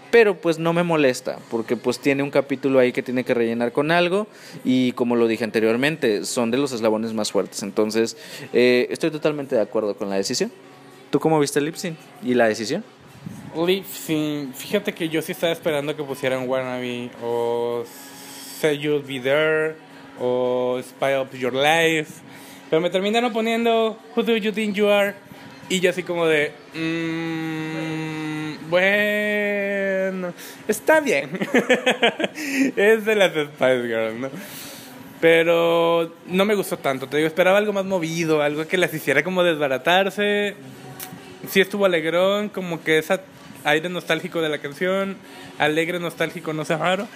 Pero 0.09 0.39
pues 0.39 0.57
no 0.57 0.71
me 0.71 0.83
molesta, 0.83 1.37
porque 1.51 1.75
pues 1.75 1.99
tiene 1.99 2.23
un 2.23 2.31
capítulo 2.31 2.79
ahí 2.79 2.93
que 2.93 3.03
tiene 3.03 3.25
que 3.25 3.33
rellenar 3.33 3.73
con 3.73 3.91
algo 3.91 4.27
y 4.63 4.93
como 4.93 5.17
lo 5.17 5.27
dije 5.27 5.43
anteriormente, 5.43 6.25
son 6.25 6.49
de 6.49 6.57
los 6.57 6.71
eslabones 6.71 7.13
más 7.13 7.31
fuertes. 7.31 7.61
Entonces, 7.61 8.15
eh, 8.53 8.87
estoy 8.89 9.11
totalmente 9.11 9.55
de 9.55 9.61
acuerdo 9.61 9.95
con 9.97 10.09
la 10.09 10.15
decisión. 10.15 10.51
¿Tú 11.09 11.19
cómo 11.19 11.39
viste 11.39 11.59
el 11.59 11.65
lip 11.65 11.75
sync 11.75 11.97
y 12.23 12.33
la 12.33 12.47
decisión? 12.47 12.85
Lip 13.65 13.85
sync, 13.85 14.53
fíjate 14.53 14.93
que 14.93 15.09
yo 15.09 15.21
sí 15.21 15.33
estaba 15.33 15.51
esperando 15.51 15.95
que 15.95 16.03
pusieran 16.03 16.47
Wannabe 16.47 17.09
o 17.21 17.83
Say 18.59 18.79
You'll 18.79 19.03
Be 19.03 19.19
There 19.19 19.75
o 20.19 20.79
Spy 20.81 21.15
Up 21.15 21.35
Your 21.37 21.53
Life. 21.53 22.21
Pero 22.69 22.81
me 22.81 22.89
terminaron 22.89 23.31
poniendo 23.31 23.97
Who 24.15 24.23
Do 24.23 24.35
You 24.35 24.51
Think 24.51 24.75
You 24.75 24.89
Are? 24.89 25.13
Y 25.69 25.79
yo 25.79 25.89
así 25.89 26.03
como 26.03 26.25
de... 26.25 26.51
Mmm, 26.73 28.69
bueno, 28.69 30.33
está 30.67 30.99
bien. 31.01 31.29
es 32.75 33.05
de 33.05 33.15
las 33.15 33.31
Spice 33.31 33.87
Girls, 33.87 34.19
¿no? 34.19 34.29
Pero 35.21 36.13
no 36.27 36.45
me 36.45 36.55
gustó 36.55 36.77
tanto. 36.77 37.07
Te 37.07 37.17
digo, 37.17 37.27
esperaba 37.27 37.57
algo 37.57 37.73
más 37.73 37.85
movido, 37.85 38.41
algo 38.41 38.67
que 38.67 38.77
las 38.77 38.93
hiciera 38.93 39.23
como 39.23 39.43
desbaratarse. 39.43 40.55
Sí 41.49 41.61
estuvo 41.61 41.85
alegrón, 41.85 42.49
como 42.49 42.83
que 42.83 42.97
esa 42.97 43.21
aire 43.63 43.89
nostálgico 43.89 44.41
de 44.41 44.49
la 44.49 44.59
canción, 44.59 45.17
alegre 45.57 45.99
nostálgico, 45.99 46.53
no 46.53 46.65
sé 46.65 46.77
raro. 46.77 47.07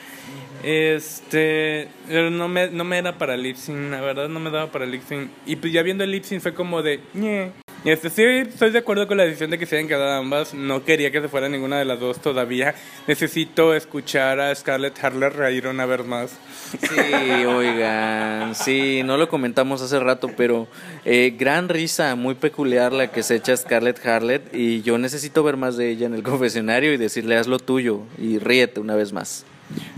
Este, 0.63 1.87
no 2.09 2.47
me, 2.47 2.69
no 2.69 2.83
me 2.83 2.99
era 2.99 3.17
para 3.17 3.35
lip 3.35 3.57
la 3.67 3.99
verdad 4.01 4.29
no 4.29 4.39
me 4.39 4.51
daba 4.51 4.71
para 4.71 4.85
lip. 4.85 5.01
Y 5.45 5.55
pues 5.55 5.73
ya 5.73 5.81
viendo 5.81 6.03
el 6.03 6.11
lip 6.11 6.23
fue 6.39 6.53
como 6.53 6.81
de, 6.81 6.99
Ñe. 7.13 7.51
Este, 7.83 8.11
sí, 8.11 8.21
estoy 8.23 8.69
de 8.69 8.77
acuerdo 8.77 9.07
con 9.07 9.17
la 9.17 9.23
decisión 9.23 9.49
de 9.49 9.57
que 9.57 9.65
se 9.65 9.75
hayan 9.75 9.87
quedado 9.87 10.11
ambas. 10.11 10.53
No 10.53 10.85
quería 10.85 11.11
que 11.11 11.19
se 11.19 11.27
fuera 11.27 11.49
ninguna 11.49 11.79
de 11.79 11.85
las 11.85 11.99
dos 11.99 12.21
todavía. 12.21 12.75
Necesito 13.07 13.73
escuchar 13.73 14.39
a 14.39 14.53
Scarlett 14.53 15.03
Harler 15.03 15.33
reír 15.33 15.65
una 15.65 15.87
vez 15.87 16.05
más. 16.05 16.37
Sí, 16.79 17.45
oigan, 17.45 18.53
sí, 18.53 19.01
no 19.03 19.17
lo 19.17 19.27
comentamos 19.29 19.81
hace 19.81 19.99
rato, 19.99 20.29
pero 20.37 20.67
eh, 21.05 21.35
gran 21.35 21.69
risa, 21.69 22.15
muy 22.15 22.35
peculiar 22.35 22.93
la 22.93 23.11
que 23.11 23.23
se 23.23 23.35
echa 23.35 23.57
Scarlett 23.57 24.05
Harlet 24.05 24.53
y 24.53 24.83
yo 24.83 24.99
necesito 24.99 25.41
ver 25.41 25.57
más 25.57 25.75
de 25.75 25.89
ella 25.89 26.05
en 26.05 26.13
el 26.13 26.23
confesionario 26.23 26.93
y 26.93 26.97
decirle 26.97 27.35
haz 27.35 27.47
lo 27.47 27.57
tuyo 27.57 28.01
y 28.19 28.37
ríete 28.37 28.79
una 28.79 28.95
vez 28.95 29.11
más. 29.11 29.43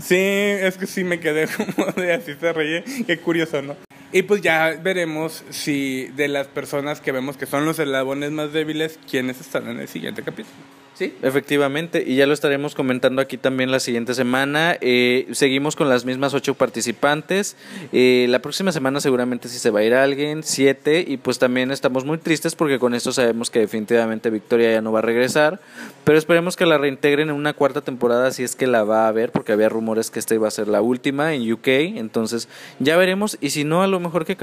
Sí, 0.02 0.16
es 0.16 0.78
que 0.78 0.86
sí 0.86 1.04
me 1.04 1.20
quedé 1.20 1.48
como 1.76 1.92
de 1.92 2.14
así 2.14 2.32
se 2.34 2.52
ríe, 2.54 2.82
qué 3.06 3.18
curioso, 3.18 3.60
¿no? 3.60 3.76
Y 4.14 4.22
pues 4.22 4.42
ya 4.42 4.78
veremos 4.80 5.42
si 5.50 6.04
de 6.14 6.28
las 6.28 6.46
personas 6.46 7.00
que 7.00 7.10
vemos 7.10 7.36
que 7.36 7.46
son 7.46 7.64
los 7.64 7.80
eslabones 7.80 8.30
más 8.30 8.52
débiles, 8.52 8.96
quiénes 9.10 9.40
están 9.40 9.68
en 9.68 9.80
el 9.80 9.88
siguiente 9.88 10.22
capítulo. 10.22 10.54
Sí, 10.94 11.12
efectivamente, 11.22 12.04
y 12.06 12.14
ya 12.14 12.26
lo 12.26 12.32
estaremos 12.32 12.76
comentando 12.76 13.20
aquí 13.20 13.36
también 13.36 13.72
la 13.72 13.80
siguiente 13.80 14.14
semana. 14.14 14.76
Eh, 14.80 15.26
seguimos 15.32 15.74
con 15.74 15.88
las 15.88 16.04
mismas 16.04 16.34
ocho 16.34 16.54
participantes. 16.54 17.56
Eh, 17.92 18.26
la 18.28 18.38
próxima 18.38 18.70
semana 18.70 19.00
seguramente 19.00 19.48
sí 19.48 19.58
se 19.58 19.70
va 19.70 19.80
a 19.80 19.82
ir 19.82 19.92
alguien, 19.92 20.44
siete, 20.44 21.04
y 21.04 21.16
pues 21.16 21.40
también 21.40 21.72
estamos 21.72 22.04
muy 22.04 22.18
tristes 22.18 22.54
porque 22.54 22.78
con 22.78 22.94
esto 22.94 23.10
sabemos 23.10 23.50
que 23.50 23.58
definitivamente 23.58 24.30
Victoria 24.30 24.70
ya 24.70 24.82
no 24.82 24.92
va 24.92 25.00
a 25.00 25.02
regresar, 25.02 25.58
pero 26.04 26.16
esperemos 26.16 26.54
que 26.54 26.64
la 26.64 26.78
reintegren 26.78 27.28
en 27.28 27.34
una 27.34 27.54
cuarta 27.54 27.80
temporada 27.80 28.30
si 28.30 28.44
es 28.44 28.54
que 28.54 28.68
la 28.68 28.84
va 28.84 29.08
a 29.08 29.12
ver, 29.12 29.32
porque 29.32 29.50
había 29.50 29.68
rumores 29.68 30.12
que 30.12 30.20
esta 30.20 30.36
iba 30.36 30.46
a 30.46 30.52
ser 30.52 30.68
la 30.68 30.80
última 30.80 31.34
en 31.34 31.52
UK, 31.52 31.66
entonces 31.96 32.48
ya 32.78 32.96
veremos, 32.96 33.36
y 33.40 33.50
si 33.50 33.64
no, 33.64 33.82
a 33.82 33.88
lo 33.88 33.98
mejor 33.98 34.24
que 34.24 34.36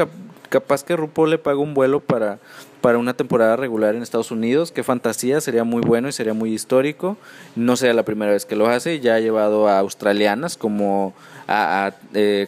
capaz 0.49 0.83
que 0.83 0.97
RuPaul 0.97 1.29
le 1.29 1.37
paga 1.37 1.59
un 1.59 1.73
vuelo 1.73 2.01
para 2.01 2.39
para 2.81 2.97
una 2.97 3.13
temporada 3.13 3.55
regular 3.55 3.95
en 3.95 4.01
Estados 4.01 4.31
Unidos. 4.31 4.71
Qué 4.71 4.83
fantasía, 4.83 5.39
sería 5.39 5.63
muy 5.63 5.81
bueno 5.81 6.09
y 6.09 6.11
sería 6.11 6.33
muy 6.33 6.53
histórico. 6.53 7.17
No 7.55 7.75
sea 7.77 7.93
la 7.93 8.03
primera 8.03 8.31
vez 8.31 8.45
que 8.45 8.55
lo 8.55 8.67
hace, 8.67 8.99
ya 8.99 9.15
ha 9.15 9.19
llevado 9.19 9.67
a 9.67 9.79
australianas 9.79 10.57
como 10.57 11.13
a, 11.51 11.93
eh, 12.13 12.47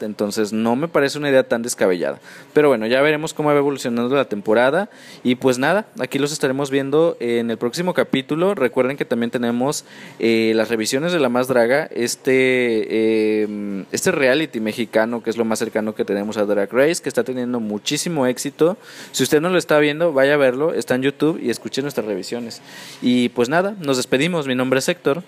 entonces 0.00 0.52
no 0.52 0.76
me 0.76 0.88
parece 0.88 1.18
una 1.18 1.28
idea 1.28 1.42
tan 1.42 1.62
descabellada. 1.62 2.20
Pero 2.52 2.68
bueno, 2.68 2.86
ya 2.86 3.02
veremos 3.02 3.34
cómo 3.34 3.50
va 3.50 3.56
evolucionando 3.56 4.14
la 4.14 4.26
temporada 4.26 4.88
y 5.22 5.34
pues 5.34 5.58
nada, 5.58 5.86
aquí 5.98 6.18
los 6.18 6.32
estaremos 6.32 6.70
viendo 6.70 7.16
en 7.20 7.50
el 7.50 7.58
próximo 7.58 7.92
capítulo. 7.92 8.54
Recuerden 8.54 8.96
que 8.96 9.04
también 9.04 9.30
tenemos 9.30 9.84
eh, 10.18 10.52
las 10.54 10.68
revisiones 10.68 11.12
de 11.12 11.18
La 11.18 11.28
Más 11.28 11.48
Draga, 11.48 11.86
este, 11.86 12.32
eh, 12.32 13.84
este 13.92 14.12
reality 14.12 14.60
mexicano 14.60 15.22
que 15.22 15.30
es 15.30 15.36
lo 15.36 15.44
más 15.44 15.58
cercano 15.58 15.94
que 15.94 16.04
tenemos 16.04 16.36
a 16.36 16.44
Drag 16.44 16.72
Race, 16.72 17.02
que 17.02 17.08
está 17.08 17.24
teniendo 17.24 17.60
muchísimo 17.60 18.26
éxito. 18.26 18.76
Si 19.12 19.22
usted 19.22 19.40
no 19.40 19.48
lo 19.48 19.58
está 19.58 19.78
viendo, 19.78 20.12
vaya 20.12 20.34
a 20.34 20.36
verlo, 20.36 20.72
está 20.72 20.94
en 20.94 21.02
YouTube 21.02 21.40
y 21.42 21.50
escuche 21.50 21.82
nuestras 21.82 22.06
revisiones. 22.06 22.62
Y 23.02 23.30
pues 23.30 23.48
nada, 23.48 23.74
nos 23.80 23.96
despedimos. 23.96 24.46
Mi 24.46 24.54
nombre 24.54 24.78
es 24.78 24.88
Héctor. 24.88 25.22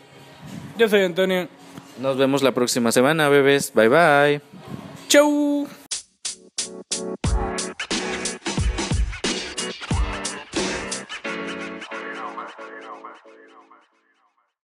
Yo 0.79 0.89
soy 0.89 1.03
Antonio. 1.03 1.49
Nos 2.01 2.17
vemos 2.17 2.43
la 2.43 2.53
próxima 2.53 2.93
semana, 2.93 3.29
bebés. 3.29 3.73
Bye 3.75 3.89
bye. 3.89 4.41
Chau. 5.09 5.67